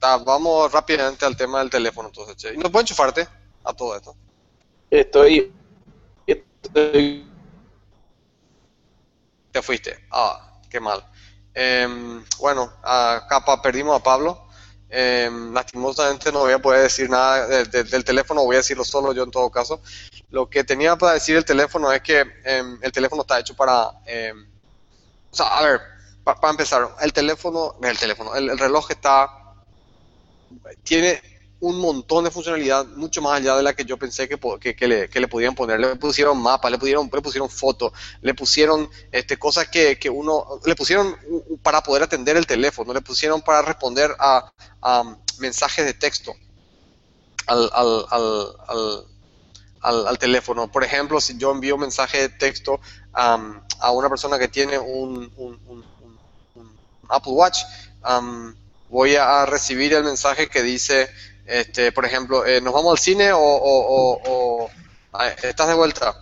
vamos 0.00 0.72
rápidamente 0.72 1.24
al 1.24 1.36
tema 1.36 1.60
del 1.60 1.70
teléfono, 1.70 2.08
entonces. 2.08 2.36
Che. 2.36 2.54
¿Y 2.54 2.58
no 2.58 2.70
puedo 2.70 2.80
enchufarte 2.80 3.26
a 3.64 3.72
todo 3.72 3.96
esto? 3.96 4.16
Estoy. 4.90 5.52
Estoy. 6.26 7.26
Te 9.52 9.62
fuiste. 9.62 10.06
Ah, 10.10 10.60
qué 10.68 10.80
mal. 10.80 11.04
Em, 11.54 12.24
bueno, 12.40 12.72
acá 12.82 13.44
perdimos 13.62 13.98
a 13.98 14.02
Pablo. 14.02 14.43
Em, 14.96 15.52
lastimosamente 15.52 16.30
no 16.30 16.40
voy 16.40 16.52
a 16.52 16.60
poder 16.60 16.82
decir 16.82 17.10
nada 17.10 17.48
del 17.48 18.04
teléfono, 18.04 18.44
voy 18.44 18.54
a 18.54 18.58
decirlo 18.58 18.84
solo 18.84 19.12
yo 19.12 19.24
en 19.24 19.30
todo 19.32 19.50
caso. 19.50 19.80
Lo 20.30 20.48
que 20.48 20.62
tenía 20.62 20.94
para 20.94 21.14
decir 21.14 21.34
el 21.34 21.44
teléfono 21.44 21.90
es 21.90 22.00
que 22.00 22.24
em, 22.44 22.78
el 22.80 22.92
teléfono 22.92 23.22
está 23.22 23.40
hecho 23.40 23.56
para... 23.56 23.88
o 23.88 23.94
sea, 25.32 25.46
a 25.58 25.62
ver, 25.64 25.80
para 26.22 26.50
empezar, 26.50 26.88
el 27.00 27.12
teléfono, 27.12 27.74
el 27.82 27.98
teléfono, 27.98 28.36
el, 28.36 28.56
reloj 28.56 28.88
está... 28.92 29.28
Tiene 30.84 31.20
un 31.64 31.80
montón 31.80 32.24
de 32.24 32.30
funcionalidad, 32.30 32.84
mucho 32.88 33.22
más 33.22 33.40
allá 33.40 33.56
de 33.56 33.62
la 33.62 33.74
que 33.74 33.86
yo 33.86 33.96
pensé 33.96 34.28
que, 34.28 34.38
que, 34.74 34.86
le, 34.86 35.08
que 35.08 35.18
le, 35.18 35.28
podían 35.28 35.54
poner. 35.54 35.80
Le 35.80 35.96
pusieron 35.96 36.36
mapas, 36.40 36.70
le 36.70 36.78
pusieron, 36.78 37.08
le 37.10 37.22
pusieron 37.22 37.48
fotos, 37.48 37.90
le 38.20 38.34
pusieron 38.34 38.90
este, 39.10 39.38
cosas 39.38 39.68
que, 39.68 39.98
uno, 40.12 40.60
le 40.66 40.74
pusieron 40.76 41.16
para 41.62 41.82
poder 41.82 42.02
atender 42.02 42.36
el 42.36 42.46
teléfono, 42.46 42.92
le 42.92 43.00
pusieron 43.00 43.40
para 43.40 43.62
responder 43.62 44.14
a, 44.18 44.52
mensajes 45.38 45.86
de 45.86 45.94
texto 45.94 46.34
al, 47.46 47.70
al, 47.72 48.04
al, 49.80 50.06
al, 50.06 50.18
teléfono. 50.18 50.70
Por 50.70 50.84
ejemplo, 50.84 51.18
si 51.18 51.38
yo 51.38 51.50
envío 51.50 51.76
un 51.76 51.80
mensaje 51.80 52.20
de 52.20 52.28
texto 52.28 52.78
a 53.14 53.90
una 53.90 54.10
persona 54.10 54.38
que 54.38 54.48
tiene 54.48 54.78
un, 54.78 55.32
Apple 57.08 57.32
Watch, 57.32 57.60
voy 58.90 59.16
a 59.16 59.46
recibir 59.46 59.94
el 59.94 60.04
mensaje 60.04 60.48
que 60.48 60.62
dice, 60.62 61.08
este, 61.46 61.92
por 61.92 62.04
ejemplo, 62.04 62.44
eh, 62.46 62.60
¿nos 62.60 62.72
vamos 62.72 62.92
al 62.92 62.98
cine 62.98 63.32
o, 63.32 63.40
o, 63.40 64.70
ah, 65.12 65.28
estás 65.42 65.68
de 65.68 65.74
vuelta? 65.74 66.14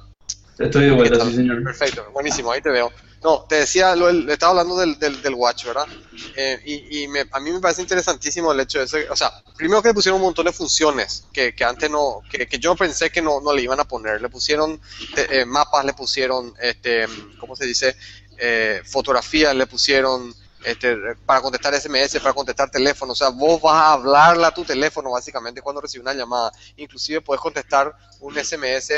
Estoy 0.58 0.86
de 0.86 0.90
vuelta, 0.92 1.24
sí, 1.24 1.36
señor. 1.36 1.62
Perfecto, 1.62 2.06
buenísimo, 2.12 2.52
ahí 2.52 2.60
te 2.60 2.70
veo. 2.70 2.92
No, 3.22 3.46
te 3.48 3.54
decía, 3.56 3.94
lo, 3.94 4.10
le 4.10 4.32
estaba 4.32 4.50
hablando 4.50 4.76
del, 4.76 4.98
del, 4.98 5.34
watch, 5.34 5.64
¿verdad? 5.64 5.86
Eh, 6.34 6.60
y 6.64 7.02
y 7.02 7.08
me, 7.08 7.24
a 7.30 7.38
mí 7.38 7.52
me 7.52 7.60
parece 7.60 7.80
interesantísimo 7.80 8.50
el 8.50 8.58
hecho 8.58 8.80
de 8.80 8.84
eso. 8.86 8.96
O 9.10 9.16
sea, 9.16 9.30
primero 9.56 9.80
que 9.80 9.90
le 9.90 9.94
pusieron 9.94 10.20
un 10.20 10.26
montón 10.26 10.46
de 10.46 10.52
funciones 10.52 11.24
que, 11.32 11.54
que 11.54 11.62
antes 11.62 11.88
no, 11.88 12.22
que, 12.28 12.48
que, 12.48 12.58
yo 12.58 12.74
pensé 12.74 13.10
que 13.10 13.22
no, 13.22 13.40
no, 13.40 13.54
le 13.54 13.62
iban 13.62 13.78
a 13.78 13.84
poner. 13.84 14.20
Le 14.20 14.28
pusieron 14.28 14.80
eh, 15.16 15.44
mapas, 15.44 15.84
le 15.84 15.92
pusieron, 15.92 16.52
este, 16.60 17.06
¿cómo 17.38 17.54
se 17.54 17.64
dice? 17.64 17.94
Eh, 18.38 18.82
fotografías, 18.84 19.54
le 19.54 19.68
pusieron 19.68 20.34
este, 20.64 20.96
para 21.26 21.40
contestar 21.40 21.74
SMS, 21.74 22.18
para 22.20 22.34
contestar 22.34 22.70
teléfono. 22.70 23.12
O 23.12 23.16
sea, 23.16 23.28
vos 23.28 23.60
vas 23.60 23.74
a 23.74 23.92
hablarle 23.92 24.46
a 24.46 24.54
tu 24.54 24.64
teléfono 24.64 25.10
básicamente 25.10 25.62
cuando 25.62 25.80
recibes 25.80 26.02
una 26.02 26.14
llamada. 26.14 26.52
Inclusive 26.76 27.20
puedes 27.20 27.40
contestar 27.40 27.94
un 28.20 28.34
SMS 28.34 28.92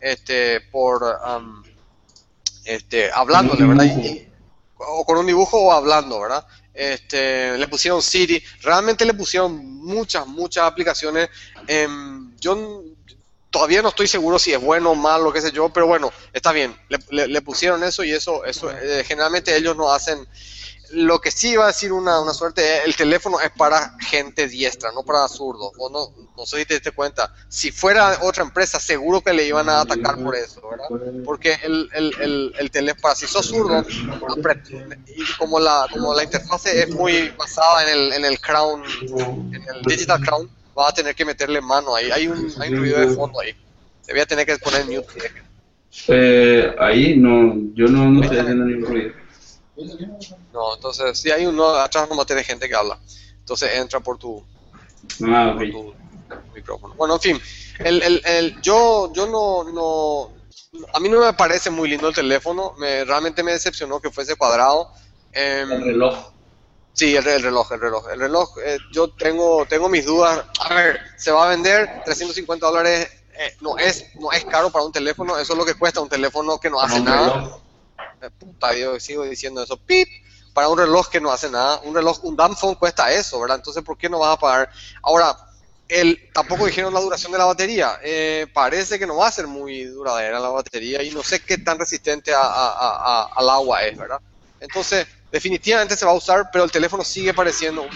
este, 0.00 0.60
por... 0.60 1.02
Um, 1.02 1.62
este, 2.64 3.10
hablándole, 3.10 3.64
¿verdad? 3.64 3.86
o 4.76 5.04
con 5.04 5.18
un 5.18 5.26
dibujo 5.26 5.58
o 5.58 5.72
hablando, 5.72 6.20
¿verdad? 6.20 6.46
Este, 6.72 7.58
le 7.58 7.68
pusieron 7.68 8.00
Siri, 8.00 8.42
realmente 8.62 9.04
le 9.04 9.14
pusieron 9.14 9.56
muchas, 9.80 10.26
muchas 10.26 10.64
aplicaciones. 10.64 11.28
Em, 11.66 12.34
yo 12.38 12.82
todavía 13.50 13.82
no 13.82 13.88
estoy 13.88 14.06
seguro 14.06 14.38
si 14.38 14.52
es 14.52 14.60
bueno 14.60 14.92
o 14.92 14.94
malo, 14.94 15.32
qué 15.32 15.42
sé 15.42 15.52
yo, 15.52 15.68
pero 15.70 15.86
bueno, 15.86 16.12
está 16.32 16.52
bien, 16.52 16.74
le, 17.10 17.42
pusieron 17.42 17.82
eso 17.82 18.04
y 18.04 18.12
eso, 18.12 18.44
eso 18.44 18.70
eh, 18.70 19.04
generalmente 19.06 19.56
ellos 19.56 19.76
no 19.76 19.92
hacen 19.92 20.26
lo 20.92 21.20
que 21.20 21.30
sí 21.30 21.50
iba 21.50 21.64
a 21.64 21.68
decir 21.68 21.92
una, 21.92 22.20
una 22.20 22.34
suerte, 22.34 22.84
el 22.84 22.96
teléfono 22.96 23.40
es 23.40 23.50
para 23.50 23.96
gente 24.00 24.48
diestra, 24.48 24.90
no 24.92 25.02
para 25.02 25.28
zurdos. 25.28 25.72
O 25.78 25.88
no, 25.90 26.08
no 26.36 26.46
sé 26.46 26.58
si 26.58 26.64
te 26.64 26.74
diste 26.74 26.90
cuenta. 26.90 27.32
Si 27.48 27.70
fuera 27.70 28.18
otra 28.22 28.42
empresa, 28.42 28.80
seguro 28.80 29.20
que 29.20 29.32
le 29.32 29.46
iban 29.46 29.68
a 29.68 29.82
atacar 29.82 30.16
por 30.22 30.34
eso, 30.34 30.60
¿verdad? 30.68 30.86
Porque 31.24 31.56
el, 31.62 31.88
el, 31.94 32.14
el, 32.20 32.54
el 32.58 32.70
teléfono, 32.70 33.02
para 33.02 33.14
si 33.14 33.26
sos 33.26 33.46
zurdo, 33.46 33.84
y 35.06 35.24
como 35.38 35.60
la, 35.60 35.86
como 35.92 36.14
la 36.14 36.24
interfase 36.24 36.82
es 36.82 36.90
muy 36.90 37.28
basada 37.38 37.84
en 37.84 37.98
el, 37.98 38.12
en 38.12 38.24
el 38.24 38.40
Crown, 38.40 38.82
en 39.54 39.62
el 39.74 39.82
Digital 39.82 40.20
Crown, 40.20 40.50
va 40.76 40.88
a 40.88 40.92
tener 40.92 41.14
que 41.14 41.24
meterle 41.24 41.60
mano 41.60 41.94
ahí. 41.94 42.10
Hay 42.10 42.26
un, 42.26 42.52
hay 42.58 42.72
un 42.72 42.78
ruido 42.78 43.00
de 43.00 43.14
fondo 43.14 43.40
ahí. 43.40 43.54
Se 44.02 44.12
voy 44.12 44.22
a 44.22 44.26
tener 44.26 44.46
que 44.46 44.56
poner 44.58 44.86
mute. 44.86 45.32
Eh, 46.08 46.74
ahí 46.78 47.16
no, 47.16 47.54
yo 47.74 47.86
no, 47.86 48.10
no 48.10 48.22
estoy 48.22 48.38
haciendo 48.38 48.64
ningún 48.64 48.90
ruido. 48.90 49.12
No, 50.52 50.74
entonces, 50.74 51.18
si 51.18 51.30
hay 51.30 51.46
uno, 51.46 51.68
atrás 51.70 52.08
no 52.14 52.24
tiene 52.24 52.44
gente 52.44 52.68
que 52.68 52.74
habla. 52.74 52.98
Entonces 53.38 53.70
entra 53.74 54.00
por 54.00 54.18
tu, 54.18 54.44
ah, 55.26 55.56
micrófono. 56.54 56.94
Bueno, 56.94 57.14
en 57.14 57.20
fin, 57.20 57.40
el, 57.78 58.02
el, 58.02 58.22
el, 58.24 58.60
yo, 58.62 59.12
yo 59.12 59.26
no, 59.26 59.64
no, 59.64 60.30
a 60.92 61.00
mí 61.00 61.08
no 61.08 61.20
me 61.20 61.32
parece 61.32 61.70
muy 61.70 61.88
lindo 61.88 62.08
el 62.08 62.14
teléfono, 62.14 62.74
me, 62.78 63.04
realmente 63.04 63.42
me 63.42 63.52
decepcionó 63.52 64.00
que 64.00 64.10
fuese 64.10 64.36
cuadrado. 64.36 64.90
Em, 65.32 65.70
el 65.70 65.84
reloj. 65.84 66.32
Sí, 66.92 67.16
el, 67.16 67.24
reloj, 67.24 67.72
el 67.72 67.80
reloj. 67.80 68.10
El 68.12 68.20
reloj, 68.20 68.58
eh, 68.64 68.78
yo 68.92 69.10
tengo, 69.10 69.64
tengo 69.66 69.88
mis 69.88 70.04
dudas. 70.04 70.44
A 70.60 70.74
ver, 70.74 71.00
se 71.16 71.30
va 71.30 71.46
a 71.46 71.48
vender 71.50 72.02
350 72.04 72.66
dólares, 72.66 73.08
eh, 73.38 73.56
no, 73.60 73.78
es, 73.78 74.06
no 74.20 74.32
es 74.32 74.44
caro 74.44 74.70
para 74.70 74.84
un 74.84 74.92
teléfono, 74.92 75.38
eso 75.38 75.52
es 75.52 75.58
lo 75.58 75.64
que 75.64 75.74
cuesta 75.74 76.00
un 76.00 76.08
teléfono 76.08 76.58
que 76.58 76.68
no 76.68 76.80
hace 76.80 77.00
nada. 77.00 77.44
Eh, 77.44 77.69
puta, 78.28 78.74
yo 78.76 78.98
sigo 79.00 79.24
diciendo 79.24 79.62
eso, 79.62 79.76
pip, 79.78 80.08
para 80.52 80.68
un 80.68 80.78
reloj 80.78 81.08
que 81.08 81.20
no 81.20 81.30
hace 81.30 81.48
nada, 81.48 81.80
un 81.84 81.94
reloj, 81.94 82.22
un 82.24 82.36
dumb 82.36 82.56
phone 82.56 82.74
cuesta 82.74 83.12
eso, 83.12 83.40
¿verdad? 83.40 83.56
Entonces, 83.56 83.82
¿por 83.82 83.96
qué 83.96 84.08
no 84.08 84.18
vas 84.18 84.36
a 84.36 84.40
pagar? 84.40 84.70
Ahora, 85.02 85.36
el, 85.88 86.30
tampoco 86.32 86.66
dijeron 86.66 86.92
la 86.94 87.00
duración 87.00 87.32
de 87.32 87.38
la 87.38 87.46
batería, 87.46 87.98
eh, 88.02 88.46
parece 88.52 88.98
que 88.98 89.06
no 89.06 89.16
va 89.16 89.28
a 89.28 89.32
ser 89.32 89.46
muy 89.46 89.84
duradera 89.84 90.38
la 90.38 90.48
batería 90.48 91.02
y 91.02 91.10
no 91.10 91.22
sé 91.22 91.40
qué 91.40 91.58
tan 91.58 91.78
resistente 91.78 92.32
a, 92.34 93.28
al 93.34 93.48
agua 93.48 93.84
es, 93.84 93.96
¿verdad? 93.96 94.20
Entonces, 94.60 95.06
definitivamente 95.32 95.96
se 95.96 96.04
va 96.04 96.12
a 96.12 96.16
usar, 96.16 96.50
pero 96.52 96.64
el 96.64 96.70
teléfono 96.70 97.02
sigue 97.04 97.34
pareciendo 97.34 97.86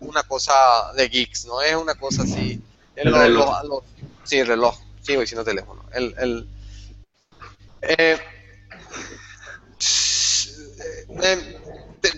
una 0.00 0.22
cosa 0.22 0.52
de 0.96 1.08
geeks, 1.08 1.46
no 1.46 1.60
es 1.62 1.74
una 1.74 1.94
cosa 1.94 2.22
así. 2.22 2.60
El, 2.94 3.12
reloj. 3.12 3.82
sí, 4.24 4.38
el 4.38 4.46
reloj, 4.46 4.78
sigo 5.00 5.22
diciendo 5.22 5.44
teléfono. 5.44 5.84
El, 5.92 6.14
el, 6.18 6.48
eh, 7.80 8.18
eh, 11.20 11.58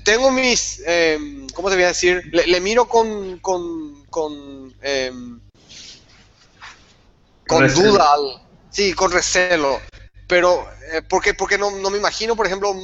tengo 0.04 0.30
mis, 0.30 0.82
eh, 0.86 1.18
¿cómo 1.54 1.68
te 1.68 1.74
voy 1.74 1.84
a 1.84 1.88
decir? 1.88 2.22
Le, 2.32 2.60
miro 2.60 2.88
con, 2.88 3.38
con, 3.38 4.04
con, 4.06 4.74
em, 4.82 5.40
con 7.46 7.74
duda, 7.74 8.16
sí, 8.70 8.94
con 8.94 9.12
recelo, 9.12 9.80
pero 10.26 10.66
eh, 10.92 11.02
porque, 11.02 11.34
porque 11.34 11.58
no, 11.58 11.70
no 11.70 11.90
me 11.90 11.98
imagino, 11.98 12.36
por 12.36 12.46
ejemplo, 12.46 12.74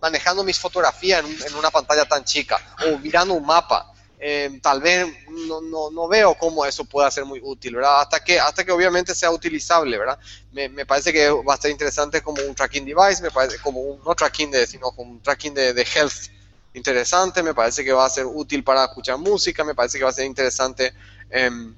manejando 0.00 0.44
mis 0.44 0.58
fotografías 0.58 1.24
en, 1.24 1.46
en, 1.46 1.54
una 1.54 1.70
pantalla 1.70 2.04
tan 2.04 2.24
chica 2.24 2.58
o 2.86 2.98
mirando 2.98 3.34
un 3.34 3.44
mapa. 3.44 3.89
Em, 4.22 4.60
tal 4.60 4.82
vez 4.82 5.08
no, 5.48 5.62
no, 5.62 5.90
no, 5.90 6.06
veo 6.06 6.34
cómo 6.34 6.66
eso 6.66 6.84
pueda 6.84 7.10
ser 7.10 7.24
muy 7.24 7.40
útil, 7.42 7.76
¿verdad? 7.76 8.02
Hasta 8.02 8.22
que, 8.22 8.38
hasta 8.38 8.62
que 8.62 8.70
obviamente 8.70 9.14
sea 9.14 9.30
utilizable, 9.30 9.96
¿verdad? 9.96 10.18
Me, 10.52 10.68
me 10.68 10.84
parece 10.84 11.10
que 11.10 11.30
va 11.30 11.54
a 11.54 11.56
ser 11.56 11.70
interesante 11.70 12.20
como 12.20 12.42
un 12.42 12.54
tracking 12.54 12.84
device, 12.84 13.22
me 13.22 13.30
parece 13.30 13.58
como 13.60 13.80
un, 13.80 14.04
no 14.04 14.14
tracking 14.14 14.50
de, 14.50 14.66
sino 14.66 14.90
como 14.90 15.12
un 15.12 15.22
tracking 15.22 15.54
de, 15.54 15.86
health 15.94 16.28
interesante, 16.74 17.42
me 17.42 17.54
parece 17.54 17.82
que 17.82 17.94
va 17.94 18.04
a 18.04 18.10
ser 18.10 18.26
útil 18.26 18.62
para 18.62 18.84
escuchar 18.84 19.16
música, 19.16 19.64
me 19.64 19.74
parece 19.74 19.96
que 19.96 20.04
va 20.04 20.10
a 20.10 20.12
ser 20.12 20.26
interesante 20.26 20.92
em, 21.30 21.74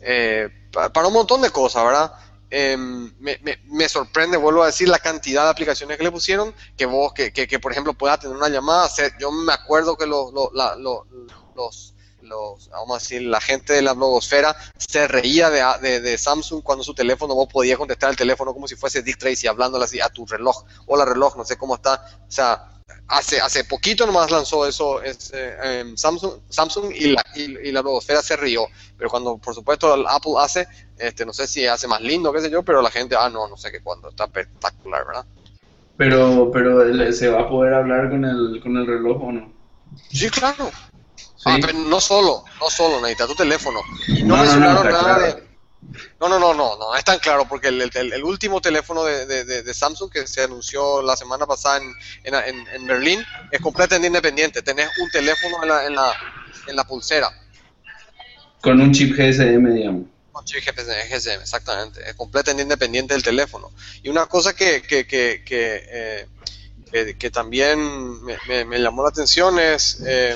eh, 0.00 0.48
para 0.72 1.06
un 1.06 1.14
montón 1.14 1.42
de 1.42 1.50
cosas, 1.50 1.84
¿verdad? 1.84 2.12
Em, 2.50 3.14
me, 3.20 3.38
me, 3.42 3.60
me, 3.66 3.88
sorprende, 3.88 4.36
vuelvo 4.36 4.64
a 4.64 4.66
decir, 4.66 4.88
la 4.88 4.98
cantidad 4.98 5.44
de 5.44 5.50
aplicaciones 5.50 5.96
que 5.96 6.02
le 6.02 6.10
pusieron, 6.10 6.52
que 6.76 6.86
vos, 6.86 7.12
que, 7.12 7.32
que, 7.32 7.46
que 7.46 7.60
por 7.60 7.70
ejemplo, 7.70 7.94
pueda 7.94 8.18
tener 8.18 8.36
una 8.36 8.48
llamada, 8.48 8.88
yo 9.20 9.30
me 9.30 9.52
acuerdo 9.52 9.96
que 9.96 10.06
lo, 10.06 10.32
lo, 10.32 11.06
los, 11.56 11.94
los, 12.22 12.68
vamos 12.70 12.96
a 12.96 12.98
decir, 12.98 13.22
la 13.22 13.40
gente 13.40 13.72
de 13.72 13.82
la 13.82 13.92
blogosfera 13.92 14.56
se 14.76 15.06
reía 15.08 15.50
de, 15.50 15.62
de, 15.80 16.00
de, 16.00 16.18
Samsung 16.18 16.62
cuando 16.62 16.84
su 16.84 16.94
teléfono, 16.94 17.34
vos 17.34 17.48
podías 17.52 17.78
contestar 17.78 18.10
el 18.10 18.16
teléfono 18.16 18.52
como 18.52 18.68
si 18.68 18.76
fuese 18.76 19.02
Dick 19.02 19.18
Tracy 19.18 19.46
hablándole 19.46 19.84
así 19.84 20.00
a 20.00 20.08
tu 20.08 20.26
reloj, 20.26 20.64
hola 20.86 21.04
reloj, 21.04 21.36
no 21.36 21.44
sé 21.44 21.56
cómo 21.56 21.74
está, 21.74 22.04
o 22.26 22.30
sea, 22.30 22.74
hace, 23.08 23.40
hace 23.40 23.64
poquito 23.64 24.06
nomás 24.06 24.30
lanzó 24.30 24.66
eso 24.66 25.00
eh, 25.02 25.92
Samsung, 25.96 26.32
Samsung 26.48 26.92
y 26.94 27.12
la, 27.12 27.24
y, 27.34 27.72
la 27.72 27.82
blogosfera 27.82 28.22
se 28.22 28.36
rió, 28.36 28.66
pero 28.96 29.10
cuando 29.10 29.36
por 29.38 29.54
supuesto 29.54 29.92
Apple 30.08 30.34
hace, 30.38 30.66
este, 30.98 31.24
no 31.26 31.32
sé 31.32 31.46
si 31.46 31.66
hace 31.66 31.86
más 31.86 32.00
lindo, 32.00 32.32
qué 32.32 32.40
sé 32.40 32.50
yo, 32.50 32.62
pero 32.62 32.82
la 32.82 32.90
gente, 32.90 33.16
ah, 33.18 33.28
no, 33.28 33.48
no 33.48 33.56
sé 33.56 33.70
qué 33.70 33.80
cuándo, 33.80 34.08
está 34.08 34.24
espectacular, 34.24 35.06
¿verdad? 35.06 35.24
Pero, 35.96 36.50
pero 36.52 37.12
¿se 37.12 37.28
va 37.28 37.42
a 37.42 37.48
poder 37.48 37.74
hablar 37.74 38.10
con 38.10 38.24
el, 38.24 38.60
con 38.62 38.76
el 38.76 38.86
reloj 38.86 39.22
o 39.22 39.32
no? 39.32 39.52
Sí, 40.10 40.28
claro, 40.28 40.70
Ah, 41.44 41.58
no 41.58 42.00
solo, 42.00 42.44
no 42.60 42.70
solo, 42.70 43.00
necesitas 43.00 43.28
tu 43.28 43.34
teléfono. 43.34 43.80
no, 44.24 44.36
mencionaron 44.36 44.88
nada 44.88 45.18
de... 45.18 45.54
No, 46.18 46.28
no, 46.28 46.38
no, 46.38 46.54
no, 46.54 46.76
no, 46.76 46.94
es 46.96 47.04
tan 47.04 47.18
claro, 47.18 47.46
porque 47.46 47.68
el, 47.68 47.90
el, 47.94 48.24
último 48.24 48.60
teléfono 48.60 49.04
de, 49.04 49.26
de, 49.26 49.62
de, 49.62 49.74
Samsung 49.74 50.10
que 50.10 50.26
se 50.26 50.42
anunció 50.42 51.02
la 51.02 51.16
semana 51.16 51.46
pasada 51.46 51.78
en, 51.78 52.34
en, 52.34 52.66
en, 52.68 52.86
Berlín 52.86 53.22
es 53.50 53.60
completamente 53.60 54.06
independiente. 54.06 54.62
Tenés 54.62 54.88
un 55.02 55.10
teléfono 55.10 55.62
en 55.62 55.68
la, 55.68 55.86
en 55.86 55.94
la, 55.94 56.12
en 56.66 56.76
la 56.76 56.84
pulsera. 56.84 57.30
Con 58.60 58.80
un 58.80 58.92
chip 58.92 59.14
GSM, 59.14 59.74
digamos. 59.74 60.04
Con 60.32 60.44
chip 60.46 60.64
GSM, 60.64 61.42
exactamente. 61.42 62.08
Es 62.08 62.14
completamente 62.14 62.62
independiente 62.62 63.14
del 63.14 63.22
teléfono. 63.22 63.70
Y 64.02 64.08
una 64.08 64.26
cosa 64.26 64.54
que, 64.54 64.82
que, 64.82 65.06
que, 65.06 65.42
que, 65.44 66.26
eh, 66.92 67.16
que 67.18 67.30
también 67.30 67.78
me, 68.22 68.64
me, 68.64 68.78
llamó 68.78 69.02
la 69.02 69.10
atención 69.10 69.58
es... 69.58 70.00
Eh, 70.06 70.34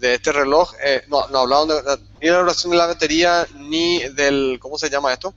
de 0.00 0.14
este 0.14 0.32
reloj, 0.32 0.72
eh, 0.82 1.02
no, 1.08 1.28
no 1.28 1.40
hablaban 1.40 1.68
de, 1.68 1.74
ni 2.20 2.26
de 2.26 2.32
la 2.32 2.38
duración 2.38 2.72
de 2.72 2.78
la 2.78 2.86
batería, 2.86 3.46
ni 3.56 4.00
del, 4.14 4.58
¿cómo 4.58 4.78
se 4.78 4.88
llama 4.88 5.12
esto? 5.12 5.34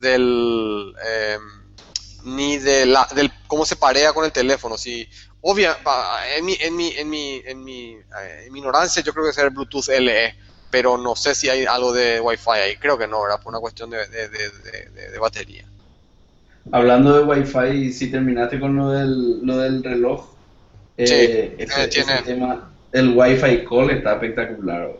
Del, 0.00 0.92
eh, 1.06 1.38
ni 2.24 2.58
de 2.58 2.84
la, 2.86 3.06
del 3.14 3.30
cómo 3.46 3.64
se 3.64 3.76
parea 3.76 4.12
con 4.12 4.24
el 4.24 4.32
teléfono. 4.32 4.76
Si, 4.76 5.08
obvia, 5.40 5.78
en 6.36 6.44
mi, 6.44 6.56
en 6.60 6.76
mi, 6.76 6.88
en 6.88 7.08
mi, 7.08 7.42
en 7.44 7.64
mi, 7.64 7.92
eh, 7.92 8.48
ignorancia, 8.52 9.02
yo 9.02 9.12
creo 9.12 9.24
que 9.24 9.30
es 9.30 9.38
el 9.38 9.50
Bluetooth 9.50 9.88
LE. 9.88 10.34
pero 10.70 10.98
no 10.98 11.14
sé 11.14 11.34
si 11.34 11.48
hay 11.48 11.64
algo 11.64 11.92
de 11.92 12.20
Wi-Fi 12.20 12.50
ahí, 12.50 12.76
creo 12.76 12.98
que 12.98 13.06
no, 13.06 13.22
¿verdad? 13.22 13.40
Por 13.40 13.52
una 13.52 13.60
cuestión 13.60 13.90
de, 13.90 13.98
de, 14.08 15.18
batería. 15.20 15.64
Hablando 16.72 17.16
de 17.16 17.24
Wi-Fi, 17.24 17.92
si 17.92 18.10
terminaste 18.10 18.58
con 18.58 18.74
lo 18.74 18.90
del, 18.90 19.46
lo 19.46 19.58
del 19.58 19.84
reloj, 19.84 20.26
eh, 20.96 21.54
ese, 21.58 21.88
tiene... 21.88 22.22
tema, 22.22 22.71
el 22.92 23.16
Wi-Fi 23.16 23.64
call 23.64 23.90
está 23.90 24.14
espectacular. 24.14 24.92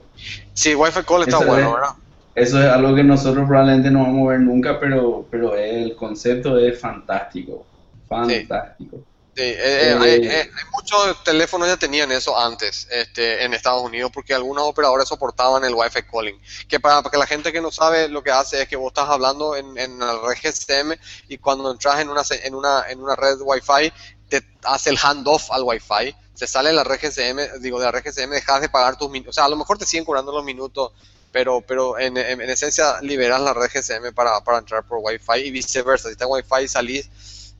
Sí, 0.54 0.74
Wi-Fi 0.74 1.02
call 1.02 1.22
está 1.22 1.38
bueno, 1.38 1.74
¿verdad? 1.74 1.90
Eso 2.34 2.58
es 2.58 2.66
algo 2.66 2.94
que 2.94 3.04
nosotros 3.04 3.46
probablemente 3.46 3.90
no 3.90 4.00
vamos 4.00 4.28
a 4.28 4.30
ver 4.32 4.40
nunca, 4.40 4.80
pero, 4.80 5.26
pero 5.30 5.54
el 5.54 5.94
concepto 5.94 6.58
es 6.58 6.80
fantástico. 6.80 7.66
Fantástico. 8.08 8.98
Sí, 9.34 9.42
eh, 9.44 9.56
eh, 9.56 9.98
hay, 9.98 10.28
hay, 10.28 10.48
muchos 10.72 11.24
teléfonos 11.24 11.66
ya 11.66 11.78
tenían 11.78 12.12
eso 12.12 12.38
antes 12.38 12.86
este, 12.90 13.42
en 13.42 13.54
Estados 13.54 13.80
Unidos 13.80 14.10
porque 14.12 14.34
algunos 14.34 14.64
operadores 14.64 15.08
soportaban 15.08 15.64
el 15.64 15.74
Wi-Fi 15.74 16.02
calling. 16.02 16.38
Que 16.68 16.78
para, 16.78 17.02
que 17.02 17.16
la 17.16 17.26
gente 17.26 17.50
que 17.50 17.62
no 17.62 17.70
sabe 17.70 18.08
lo 18.08 18.22
que 18.22 18.30
hace 18.30 18.62
es 18.62 18.68
que 18.68 18.76
vos 18.76 18.88
estás 18.88 19.08
hablando 19.08 19.56
en, 19.56 19.78
en 19.78 19.98
la 19.98 20.18
red 20.20 20.36
GSM 20.42 20.92
y 21.28 21.38
cuando 21.38 21.70
entras 21.70 22.00
en 22.00 22.10
una, 22.10 22.22
en 22.44 22.54
una, 22.54 22.84
en 22.90 23.00
una 23.00 23.16
red 23.16 23.38
Wi-Fi 23.40 23.92
te 24.40 24.46
hace 24.64 24.90
el 24.90 24.98
handoff 25.02 25.50
al 25.50 25.62
Wi-Fi. 25.62 26.14
Se 26.34 26.46
sale 26.46 26.72
la 26.72 26.84
red 26.84 26.98
GSM, 27.00 27.60
digo, 27.60 27.78
de 27.78 27.86
la 27.86 27.92
red 27.92 28.02
GSM 28.04 28.30
dejas 28.30 28.60
de 28.60 28.68
pagar 28.68 28.96
tus 28.96 29.10
minutos. 29.10 29.32
O 29.32 29.34
sea, 29.34 29.44
a 29.44 29.48
lo 29.48 29.56
mejor 29.56 29.78
te 29.78 29.86
siguen 29.86 30.04
cobrando 30.04 30.32
los 30.32 30.44
minutos 30.44 30.92
pero, 31.30 31.62
pero 31.62 31.98
en, 31.98 32.18
en, 32.18 32.42
esencia 32.42 33.00
liberas 33.00 33.40
la 33.40 33.54
red 33.54 33.70
GSM 33.72 34.12
para, 34.14 34.38
para 34.44 34.58
entrar 34.58 34.84
por 34.84 34.98
Wi-Fi 35.00 35.46
y 35.46 35.50
viceversa. 35.50 36.08
Si 36.08 36.12
está 36.12 36.26
Wi-Fi 36.26 36.64
y 36.64 36.68
salís, 36.68 37.10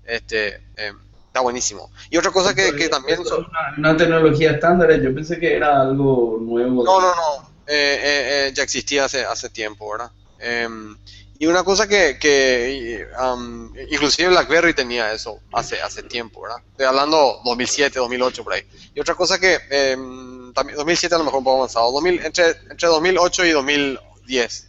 este, 0.05 0.57
eh, 0.77 0.93
Está 1.33 1.41
buenísimo. 1.41 1.91
Y 2.11 2.19
otra 2.19 2.31
cosa 2.31 2.55
que, 2.55 2.77
que 2.77 2.91
también... 2.91 3.23
Es 3.23 3.33
una, 3.79 3.97
tecnología 3.97 4.51
estándar, 4.51 4.93
yo 5.01 5.15
pensé 5.15 5.41
que 5.41 5.57
era 5.57 5.81
algo 5.81 6.37
nuevo. 6.39 6.85
No, 6.85 7.01
no, 7.01 7.07
no. 7.07 7.51
Eh, 7.67 7.73
eh, 7.73 8.49
eh, 8.49 8.53
ya 8.55 8.63
existía 8.63 9.07
hace, 9.07 9.25
hace 9.25 9.49
tiempo, 9.49 9.91
¿verdad? 9.91 10.11
Y 11.43 11.47
una 11.47 11.65
cosa 11.65 11.89
que, 11.89 12.21
que 12.21 13.05
um, 13.21 13.77
inclusive 13.91 14.29
BlackBerry 14.29 14.75
tenía 14.75 15.13
eso 15.13 15.41
hace, 15.53 15.83
hace 15.83 16.05
tiempo, 16.05 16.43
¿verdad? 16.43 16.59
Estoy 16.71 16.87
hablando 16.87 17.41
2007, 17.45 17.99
2008 17.99 18.45
por 18.45 18.53
ahí. 18.53 18.63
Y 18.95 19.01
otra 19.01 19.17
cosa 19.17 19.41
que 19.41 19.59
em, 19.71 20.53
también 20.53 20.77
2007 20.77 21.13
a 21.13 21.19
lo 21.19 21.25
mejor 21.25 21.39
un 21.39 21.45
poco 21.45 21.57
avanzado, 21.57 21.91
2000, 21.91 22.27
entre, 22.27 22.51
entre 22.71 22.89
2008 22.89 23.47
y 23.47 23.51
2010. 23.51 24.69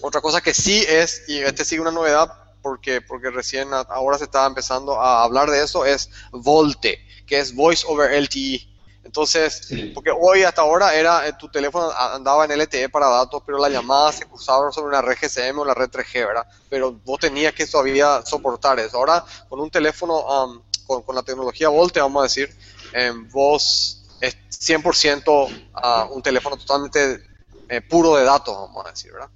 Otra 0.00 0.20
cosa 0.20 0.40
que 0.40 0.54
sí 0.54 0.84
es, 0.88 1.24
y 1.26 1.38
este 1.38 1.64
sigue 1.64 1.80
una 1.80 1.90
novedad, 1.90 2.32
porque, 2.62 3.00
porque 3.00 3.28
recién 3.30 3.70
ahora 3.72 4.16
se 4.16 4.26
estaba 4.26 4.46
empezando 4.46 5.00
a 5.00 5.24
hablar 5.24 5.50
de 5.50 5.64
eso, 5.64 5.84
es 5.84 6.08
Volte, 6.30 7.04
que 7.26 7.40
es 7.40 7.52
Voice 7.52 7.84
over 7.88 8.12
LTE. 8.12 8.64
Entonces, 9.08 9.72
porque 9.94 10.10
hoy 10.10 10.42
hasta 10.42 10.60
ahora 10.60 10.94
era 10.94 11.26
eh, 11.26 11.32
tu 11.32 11.48
teléfono 11.48 11.90
andaba 11.90 12.44
en 12.44 12.60
LTE 12.60 12.90
para 12.90 13.08
datos, 13.08 13.42
pero 13.46 13.56
la 13.56 13.70
llamada 13.70 14.12
se 14.12 14.26
cruzaba 14.26 14.70
sobre 14.70 14.88
una 14.88 15.00
red 15.00 15.16
GSM 15.18 15.58
o 15.58 15.64
la 15.64 15.72
red 15.72 15.88
3G, 15.88 16.26
¿verdad? 16.26 16.46
Pero 16.68 16.92
vos 17.06 17.18
tenías 17.18 17.54
que 17.54 17.66
todavía 17.66 18.20
soportar 18.26 18.78
eso. 18.80 18.98
Ahora, 18.98 19.24
con 19.48 19.60
un 19.60 19.70
teléfono, 19.70 20.18
um, 20.20 20.60
con, 20.86 21.16
la 21.16 21.22
tecnología 21.22 21.70
Volte, 21.70 22.00
vamos 22.00 22.20
a 22.20 22.24
decir, 22.24 22.54
em, 22.92 23.26
vos 23.30 24.04
es 24.20 24.36
100% 24.50 25.48
ah, 25.72 26.06
un 26.10 26.20
teléfono 26.20 26.58
totalmente 26.58 27.22
eh, 27.70 27.80
puro 27.80 28.14
de 28.16 28.24
datos, 28.24 28.54
vamos 28.54 28.84
a 28.84 28.90
decir, 28.90 29.10
¿verdad? 29.10 29.30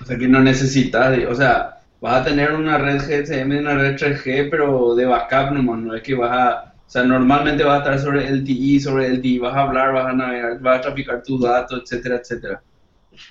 o 0.00 0.06
sea, 0.06 0.18
que 0.18 0.28
no 0.28 0.40
necesitas, 0.40 1.18
o 1.28 1.34
sea, 1.34 1.80
vas 2.00 2.20
a 2.20 2.24
tener 2.24 2.52
una 2.52 2.78
red 2.78 3.00
GSM 3.00 3.52
y 3.54 3.58
una 3.58 3.74
red 3.74 3.96
3G, 3.96 4.50
pero 4.50 4.94
de 4.94 5.04
backup 5.04 5.50
nomás, 5.52 5.78
no 5.80 5.96
es 5.96 6.02
que 6.02 6.14
vas 6.14 6.30
a... 6.30 6.71
O 6.92 6.94
sea, 6.94 7.04
normalmente 7.04 7.64
vas 7.64 7.76
a 7.76 7.78
estar 7.78 7.98
sobre 8.00 8.28
LTE, 8.28 8.78
sobre 8.78 9.08
LTE, 9.08 9.38
vas 9.38 9.56
a 9.56 9.62
hablar, 9.62 9.94
vas 9.94 10.08
a 10.08 10.12
navegar, 10.12 10.60
vas 10.60 10.76
a 10.76 10.82
traficar 10.82 11.22
tus 11.22 11.40
datos, 11.40 11.80
etcétera, 11.82 12.16
etcétera. 12.16 12.62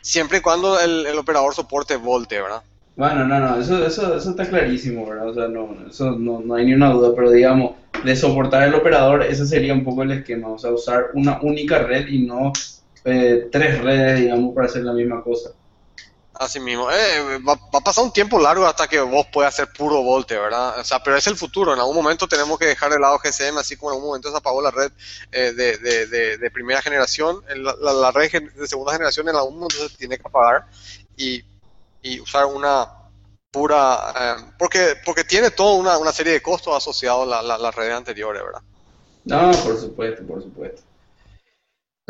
Siempre 0.01 0.39
y 0.39 0.41
cuando 0.41 0.79
el, 0.79 1.15
operador 1.15 1.53
soporte 1.53 1.95
Volte, 1.95 2.41
¿verdad? 2.41 2.63
Bueno, 2.95 3.23
no, 3.27 3.39
no, 3.39 3.59
eso, 3.59 3.85
eso, 3.85 4.17
eso 4.17 4.31
está 4.31 4.49
clarísimo, 4.49 5.05
¿verdad? 5.07 5.29
O 5.29 5.33
sea, 5.35 5.47
no, 5.47 5.77
eso 5.87 6.09
no, 6.13 6.39
no 6.39 6.55
hay 6.55 6.65
ni 6.65 6.73
una 6.73 6.91
duda, 6.91 7.13
pero 7.15 7.29
digamos, 7.29 7.75
de 8.03 8.15
soportar 8.15 8.63
el 8.63 8.73
operador, 8.73 9.21
ese 9.21 9.45
sería 9.45 9.75
un 9.75 9.83
poco 9.83 10.01
el 10.01 10.11
esquema, 10.11 10.47
o 10.47 10.57
sea, 10.57 10.71
usar 10.71 11.11
una 11.13 11.39
única 11.43 11.83
red 11.83 12.07
y 12.07 12.25
no 12.25 12.51
eh, 13.05 13.47
tres 13.51 13.79
redes, 13.83 14.21
digamos, 14.21 14.55
para 14.55 14.65
hacer 14.65 14.85
la 14.85 14.93
misma 14.93 15.21
cosa. 15.21 15.51
Así 16.41 16.59
mismo. 16.59 16.89
Eh, 16.89 17.37
va, 17.47 17.53
a 17.53 17.81
pasar 17.81 18.03
un 18.03 18.11
tiempo 18.11 18.39
largo 18.39 18.65
hasta 18.65 18.87
que 18.87 18.99
vos 18.99 19.27
puedas 19.31 19.53
hacer 19.53 19.71
puro 19.71 20.01
volte, 20.01 20.35
¿verdad? 20.35 20.79
O 20.79 20.83
sea, 20.83 20.97
pero 21.03 21.15
es 21.15 21.27
el 21.27 21.37
futuro. 21.37 21.71
En 21.71 21.77
algún 21.77 21.95
momento 21.95 22.27
tenemos 22.27 22.57
que 22.57 22.65
dejar 22.65 22.91
de 22.91 22.99
lado 22.99 23.19
GSM, 23.19 23.59
así 23.59 23.77
como 23.77 23.91
en 23.91 23.97
algún 23.97 24.09
momento 24.09 24.31
se 24.31 24.37
apagó 24.37 24.59
la 24.59 24.71
red 24.71 24.91
eh, 25.31 25.51
de, 25.53 26.51
primera 26.51 26.81
generación. 26.81 27.43
La, 27.55 27.93
la, 27.93 28.09
red 28.09 28.31
de 28.55 28.67
segunda 28.67 28.93
generación 28.93 29.29
en 29.29 29.35
algún 29.35 29.53
momento 29.53 29.87
se 29.87 29.95
tiene 29.97 30.17
que 30.17 30.27
apagar 30.27 30.65
y, 31.15 31.43
y 32.01 32.19
usar 32.19 32.47
una 32.47 32.91
pura... 33.51 34.11
Eh, 34.19 34.51
porque 34.57 34.95
porque 35.05 35.23
tiene 35.23 35.51
toda 35.51 35.99
una, 35.99 36.11
serie 36.11 36.33
de 36.33 36.41
costos 36.41 36.75
asociados 36.75 37.31
a 37.31 37.43
las 37.43 37.75
redes 37.75 37.93
anteriores, 37.93 38.41
¿verdad? 38.41 38.61
No, 39.25 39.51
por 39.63 39.79
supuesto, 39.79 40.25
por 40.25 40.41
supuesto. 40.41 40.81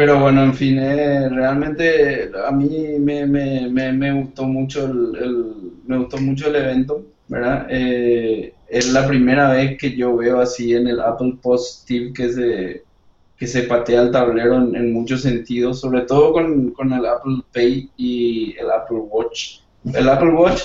Pero 0.02 0.20
bueno, 0.20 0.42
en 0.42 0.56
fin, 0.56 0.80
eh, 0.80 1.30
realmente 1.30 2.32
a 2.44 2.50
mí 2.50 2.98
me, 2.98 3.28
me, 3.28 3.70
me, 3.70 4.12
gustó 4.20 4.46
mucho 4.46 4.88
el, 4.88 5.74
me 5.86 5.96
gustó 6.00 6.18
mucho 6.18 6.48
el 6.48 6.56
evento, 6.56 7.06
¿verdad? 7.28 7.68
Eh, 7.70 8.52
es 8.68 8.92
la 8.94 9.06
primera 9.06 9.52
vez 9.52 9.78
que 9.78 9.96
yo 9.96 10.18
veo 10.18 10.42
así 10.42 10.74
en 10.74 10.88
el 10.88 11.00
Apple 11.00 11.38
Positive 11.40 12.14
que 12.14 12.34
se, 12.34 12.84
que 13.38 13.46
se 13.46 13.62
patea 13.62 14.02
el 14.02 14.10
tablero 14.10 14.56
en, 14.56 14.92
muchos 14.92 15.22
sentidos, 15.22 15.82
sobre 15.82 16.02
todo 16.02 16.34
con, 16.34 16.72
con, 16.72 16.92
el 16.94 17.06
Apple 17.06 17.44
Pay 17.54 17.92
y 17.96 18.58
el 18.58 18.72
Apple 18.72 19.02
Watch. 19.08 19.60
El 19.94 20.10
Apple 20.10 20.32
Watch, 20.32 20.64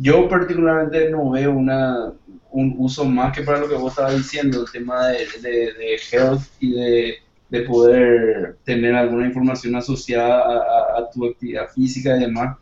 yo 0.00 0.28
particularmente 0.28 1.10
no 1.10 1.30
veo 1.30 1.50
una, 1.50 2.12
un 2.52 2.76
uso 2.78 3.04
más 3.04 3.36
que 3.36 3.42
para 3.42 3.58
lo 3.58 3.68
que 3.68 3.74
vos 3.74 3.90
estabas 3.90 4.16
diciendo, 4.16 4.60
el 4.60 4.70
tema 4.70 5.08
de, 5.08 5.26
de, 5.42 5.72
de 5.72 5.98
health 6.12 6.42
y 6.60 6.70
de 6.70 7.25
de 7.48 7.60
poder 7.62 8.58
tener 8.64 8.94
alguna 8.94 9.26
información 9.26 9.76
asociada 9.76 10.40
a, 10.98 11.10
tu 11.12 11.26
actividad 11.26 11.68
física 11.68 12.16
y 12.16 12.20
demás. 12.20 12.56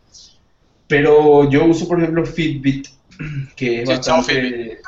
Pero 0.87 1.49
yo 1.49 1.65
uso, 1.65 1.87
por 1.87 1.99
ejemplo, 1.99 2.25
Fitbit, 2.25 2.87
que 3.55 3.81
es 3.81 3.89
bastante... 3.89 4.79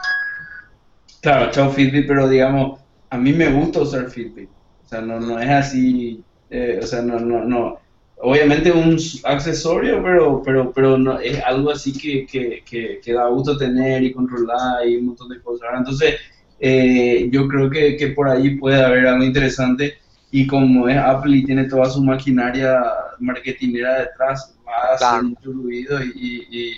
Claro, 1.22 1.52
chao 1.52 1.72
Fitbit, 1.72 2.08
pero 2.08 2.30
digamos, 2.30 2.80
a 3.10 3.18
mí 3.18 3.34
me 3.34 3.52
gusta 3.52 3.82
usar 3.82 4.10
Fitbit. 4.10 4.50
O 4.86 4.88
sea, 4.88 5.02
no, 5.02 5.20
no 5.20 5.40
es 5.40 5.50
así, 5.50 6.24
eh, 6.50 6.80
o 6.82 6.86
sea, 6.86 7.02
no, 7.02 7.20
no, 7.20 7.44
no. 7.44 7.80
Obviamente 8.20 8.72
un 8.72 8.98
accesorio, 9.26 10.02
pero, 10.02 10.42
pero, 10.44 10.72
pero 10.72 10.98
no, 10.98 11.20
es 11.20 11.44
algo 11.44 11.72
así 11.72 11.92
que, 11.92 12.26
que, 12.26 12.64
que, 12.64 13.00
que 13.04 13.14
da 13.14 13.28
gusto 13.28 13.58
tener 13.58 14.04
y 14.04 14.14
controlar 14.14 14.88
y 14.88 14.98
un 14.98 15.08
montón 15.08 15.30
de 15.30 15.42
cosas. 15.42 15.70
Entonces, 15.76 16.16
eh, 16.60 17.30
yo 17.32 17.48
creo 17.48 17.70
que, 17.70 17.96
que, 17.98 18.10
por 18.10 18.30
ahí 18.30 18.56
puede 18.56 18.84
haber 18.84 19.08
algo 19.08 19.24
interesante 19.24 19.98
y 20.32 20.48
como 20.48 20.89
es 20.89 20.98
Apple 20.98 21.38
y 21.38 21.46
tiene 21.46 21.65
toda 21.65 21.89
su 21.89 22.04
maquinaria 22.04 22.82
marketingera 23.20 24.00
detrás, 24.00 24.56
va 24.67 24.91
a 24.91 24.96
hacer 24.96 25.24
mucho 25.24 25.52
ruido 25.52 26.04
y, 26.04 26.76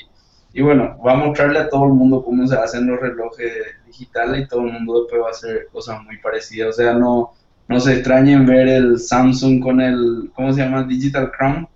y, 0.54 0.62
bueno, 0.62 0.98
va 1.06 1.14
a 1.14 1.18
mostrarle 1.18 1.60
a 1.60 1.70
todo 1.70 1.86
el 1.86 1.94
mundo 1.94 2.24
cómo 2.24 2.46
se 2.46 2.56
hacen 2.56 2.88
los 2.88 3.00
relojes 3.00 3.52
digitales 3.88 4.44
y 4.44 4.48
todo 4.48 4.62
el 4.62 4.74
mundo 4.74 5.02
después 5.02 5.22
va 5.22 5.28
a 5.28 5.32
hacer 5.32 5.68
cosas 5.72 6.04
muy 6.04 6.18
parecidas. 6.18 6.70
O 6.70 6.74
sea, 6.74 6.94
no, 6.94 7.32
no 7.68 7.80
se 7.80 7.94
extrañen 7.94 8.46
ver 8.46 8.68
el 8.68 9.00
Samsung 9.00 9.62
con 9.62 9.80
el, 9.80 10.32
¿cómo 10.34 10.52
se 10.54 10.62
llama? 10.62 10.84
Digital 10.84 11.32
Crown 11.32 11.68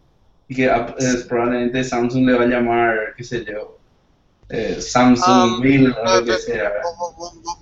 y 0.47 0.55
que 0.55 0.69
probablemente 1.29 1.83
Samsung 1.83 2.25
le 2.25 2.33
va 2.33 2.43
a 2.43 2.47
llamar, 2.47 2.97
qué 3.15 3.23
sé 3.23 3.45
yo, 3.45 3.77
eh, 4.55 4.79
Samsung, 4.79 5.61
Bill, 5.61 5.95
ah, 6.05 6.17
lo 6.17 6.25
que 6.25 6.37
sea. 6.37 6.71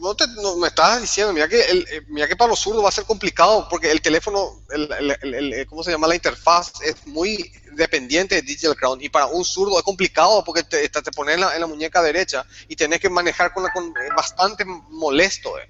No, 0.02 0.14
te, 0.14 0.26
me 0.60 0.68
estabas 0.68 1.00
diciendo, 1.00 1.32
mira 1.32 1.48
que, 1.48 1.62
el, 1.62 1.88
eh, 1.90 2.02
mira 2.10 2.28
que 2.28 2.36
para 2.36 2.50
los 2.50 2.60
zurdos 2.60 2.84
va 2.84 2.90
a 2.90 2.92
ser 2.92 3.06
complicado 3.06 3.66
porque 3.70 3.90
el 3.90 4.02
teléfono, 4.02 4.62
el, 4.72 5.16
el, 5.22 5.66
¿cómo 5.68 5.84
se 5.84 5.92
llama? 5.92 6.08
La 6.08 6.16
interfaz 6.16 6.74
es 6.86 7.08
muy 7.08 7.50
dependiente 7.78 8.36
de 8.36 8.42
Digital 8.42 8.76
Crown 8.76 9.02
y 9.02 9.08
para 9.08 9.28
un 9.28 9.46
zurdo 9.46 9.78
es 9.78 9.84
complicado 9.86 10.44
porque 10.44 10.64
te, 10.64 10.90
te 10.90 11.12
pones 11.14 11.36
en 11.36 11.42
la, 11.42 11.66
muñeca 11.66 12.02
derecha 12.02 12.46
y 12.68 12.76
tenés 12.76 13.00
que 13.00 13.10
manejar 13.10 13.54
con, 13.54 13.64
la, 13.64 13.72
con 13.72 13.94
bastante 14.14 14.66
molesto. 14.66 15.58
Eh. 15.60 15.70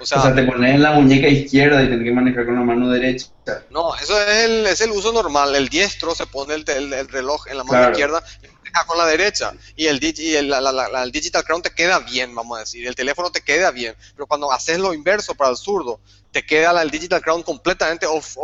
O 0.00 0.04
sea, 0.04 0.34
te 0.34 0.42
pones 0.42 0.74
en 0.74 0.82
la 0.82 0.92
muñeca 0.94 1.28
izquierda 1.28 1.80
y 1.84 1.86
tenés 1.86 2.04
que 2.04 2.12
manejar 2.12 2.44
con 2.44 2.56
la 2.56 2.62
mano 2.62 2.90
derecha. 2.90 3.28
No, 3.70 3.94
eso 3.94 4.20
es 4.20 4.44
el, 4.44 4.66
es 4.66 4.80
el 4.80 4.90
uso 4.90 5.12
normal. 5.12 5.54
El 5.54 5.68
diestro 5.68 6.12
se 6.16 6.26
pone 6.26 6.54
el, 6.54 6.64
el, 6.68 7.08
reloj 7.08 7.46
en 7.46 7.56
la 7.56 7.64
mano 7.64 7.90
izquierda 7.90 8.22
con 8.84 8.98
la 8.98 9.06
derecha 9.06 9.52
y 9.76 9.86
el, 9.86 9.98
y 10.02 10.34
el, 10.34 10.48
la, 10.48 11.06
Digital 11.12 11.44
Crown 11.44 11.62
te 11.62 11.70
queda 11.70 11.98
bien, 12.00 12.34
vamos 12.34 12.56
a 12.56 12.60
decir, 12.60 12.86
el 12.86 12.94
teléfono 12.94 13.30
te 13.30 13.40
queda 13.40 13.70
bien, 13.70 13.94
pero 14.14 14.26
cuando 14.26 14.52
haces 14.52 14.78
lo 14.78 14.92
inverso 14.92 15.34
para 15.34 15.50
el 15.50 15.56
zurdo, 15.56 16.00
te 16.32 16.44
queda 16.44 16.82
el 16.82 16.90
Digital 16.90 17.22
Crown 17.22 17.42
completamente 17.42 18.06
off, 18.06 18.36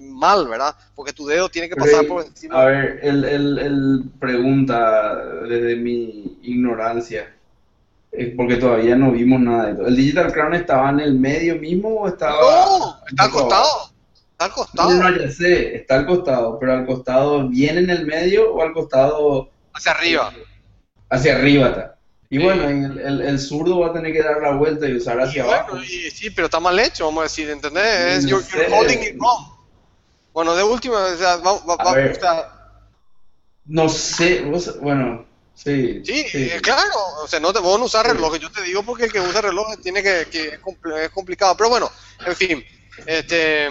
mal, 0.00 0.46
¿verdad? 0.46 0.74
Porque 0.94 1.12
tu 1.12 1.26
dedo 1.26 1.48
tiene 1.48 1.68
que 1.68 1.76
pasar 1.76 2.06
por 2.06 2.24
encima. 2.24 2.62
A 2.62 2.66
ver, 2.66 3.00
él, 3.02 4.04
pregunta 4.20 5.16
desde 5.48 5.76
mi 5.76 6.38
ignorancia, 6.42 7.34
porque 8.36 8.56
todavía 8.56 8.94
no 8.94 9.10
vimos 9.10 9.40
nada 9.40 9.66
de 9.66 9.72
eso. 9.72 9.86
¿El 9.86 9.96
Digital 9.96 10.32
Crown 10.32 10.54
estaba 10.54 10.90
en 10.90 11.00
el 11.00 11.14
medio 11.14 11.56
mismo 11.56 11.88
o 11.88 12.08
estaba.? 12.08 12.40
No, 12.40 12.96
está 13.08 13.24
acostado. 13.24 13.90
Está 14.40 14.44
al 14.46 14.52
costado. 14.52 14.90
No, 14.94 15.10
no, 15.10 15.18
ya 15.18 15.30
sé, 15.30 15.76
está 15.76 15.96
al 15.96 16.06
costado, 16.06 16.58
pero 16.58 16.72
al 16.72 16.86
costado, 16.86 17.46
¿bien 17.46 17.76
en 17.76 17.90
el 17.90 18.06
medio 18.06 18.54
o 18.54 18.62
al 18.62 18.72
costado 18.72 19.50
Hacia 19.72 19.92
arriba. 19.92 20.32
hacia 21.10 21.36
arriba 21.36 21.68
está? 21.68 21.96
Y 22.28 22.36
Sí. 22.38 22.44
bueno, 22.44 22.68
el, 22.68 23.00
el- 23.00 23.20
el 23.22 23.38
zurdo 23.40 23.80
va 23.80 23.88
a 23.88 23.92
tener 23.92 24.12
que 24.12 24.22
dar 24.22 24.40
la 24.40 24.52
vuelta 24.52 24.88
y 24.88 24.94
usar 24.96 25.20
hacia 25.20 25.38
Y 25.38 25.48
abajo. 25.48 25.70
bueno, 25.72 25.84
y 25.84 26.10
sí, 26.10 26.30
pero 26.30 26.46
está 26.46 26.60
mal 26.60 26.78
hecho, 26.78 27.04
vamos 27.06 27.20
a 27.20 27.24
decir, 27.24 27.50
¿entendés? 27.50 27.84
Es, 27.84 28.24
No 28.24 28.30
you're, 28.40 28.66
holding 28.72 29.02
it 29.02 29.16
wrong. 29.18 29.46
Bueno, 30.32 30.54
de 30.54 30.62
última, 30.62 30.98
o 31.06 31.16
sea, 31.16 31.36
va, 31.38 31.58
va- 31.64 31.74
A 31.74 31.84
va- 31.84 31.94
ver. 31.94 32.12
o 32.12 32.14
sea, 32.14 32.52
No 33.66 33.88
sé, 33.88 34.42
vos- 34.42 34.80
bueno, 34.80 35.26
sí. 35.54 36.02
sí, 36.04 36.24
eh, 36.32 36.60
claro, 36.62 36.90
o 37.22 37.26
sea, 37.28 37.40
no 37.40 37.52
te 37.52 37.58
vos 37.60 37.78
no 37.78 37.86
usar 37.86 38.06
reloj, 38.06 38.36
yo 38.38 38.50
te 38.50 38.62
digo 38.62 38.82
porque 38.84 39.04
el 39.04 39.12
que 39.12 39.20
usa 39.20 39.40
reloj 39.42 39.76
tiene 39.82 40.02
que, 40.02 40.20
es 40.22 41.10
complicado, 41.12 41.56
pero 41.56 41.68
bueno, 41.68 41.90
en 42.26 42.36
fin, 42.36 42.64
este, 43.06 43.68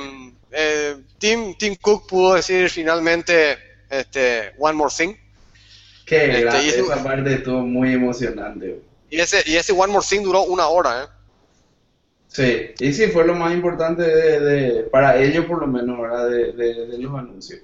eh, 0.52 0.98
Tim, 1.18 1.56
Tim 1.58 1.76
Cook 1.76 2.08
pudo 2.08 2.36
decir 2.36 2.70
finalmente, 2.70 3.58
este, 3.90 4.54
one 4.58 4.74
more 4.74 4.94
thing, 4.96 5.16
Qué 6.10 6.26
Este, 6.40 6.64
y 6.64 6.70
ese- 6.70 6.82
esa 6.82 7.04
parte 7.04 7.34
estuvo 7.36 7.62
muy 7.62 7.94
emocionante. 7.94 8.82
y 9.12 9.20
ese, 9.20 9.44
y 9.46 9.56
ese 9.56 9.72
one 9.74 9.94
more 9.94 10.06
thing 10.08 10.22
duró 10.24 10.42
una 10.44 10.68
hora, 10.68 11.04
¿eh? 11.04 11.08
Sí, 12.28 12.72
y 12.80 12.94
sí, 12.94 13.08
fue 13.08 13.26
lo 13.26 13.34
más 13.36 13.54
importante 13.54 14.04
de, 14.04 14.40
de- 14.40 14.84
para 14.84 15.18
ellos 15.18 15.46
por 15.46 15.60
lo 15.62 15.68
menos, 15.68 16.00
¿verdad? 16.00 16.30
De, 16.30 16.52
de- 16.54 16.86
de 16.88 16.98
los 16.98 17.14
anuncios. 17.18 17.60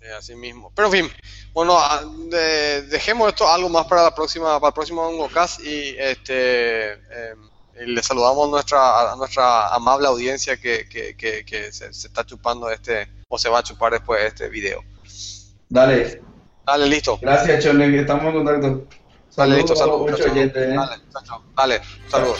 Sí, 0.00 0.06
así 0.16 0.34
mismo. 0.34 0.72
Pero 0.74 0.88
en 0.88 0.92
fin, 1.04 1.12
bueno, 1.52 1.78
a- 1.78 2.02
de- 2.28 2.82
dejemos 2.82 3.28
esto 3.28 3.46
algo 3.48 3.68
más 3.68 3.86
para 3.86 4.02
la 4.04 4.14
próxima, 4.14 4.58
para 4.58 4.68
el 4.68 4.74
próximo 4.74 5.02
OngoCast 5.02 5.60
y 5.64 5.96
este 5.98 6.92
eh, 6.94 7.34
y 7.80 7.86
le 7.86 8.02
saludamos 8.02 8.46
a 8.48 8.50
nuestra, 8.50 9.12
a 9.12 9.16
nuestra 9.16 9.68
amable 9.74 10.06
audiencia 10.06 10.56
que, 10.56 10.88
que, 10.88 11.16
que, 11.16 11.44
que 11.44 11.72
se, 11.72 11.92
se 11.92 12.06
está 12.08 12.24
chupando 12.24 12.70
este, 12.70 13.08
o 13.28 13.38
se 13.38 13.48
va 13.48 13.58
a 13.60 13.62
chupar 13.62 13.92
después 13.92 14.20
de 14.20 14.26
este 14.28 14.48
video. 14.48 14.82
Dale, 15.68 16.20
Dale, 16.64 16.86
listo. 16.86 17.18
gracias 17.20 17.64
Chone, 17.64 18.00
estamos 18.00 18.24
en 18.26 18.32
contacto. 18.32 18.84
Dale, 19.36 19.56
listo, 19.56 19.74
Saludos 19.74 20.20
¿eh? 20.20 20.76
Dale, 21.56 21.80
saludos. 22.08 22.38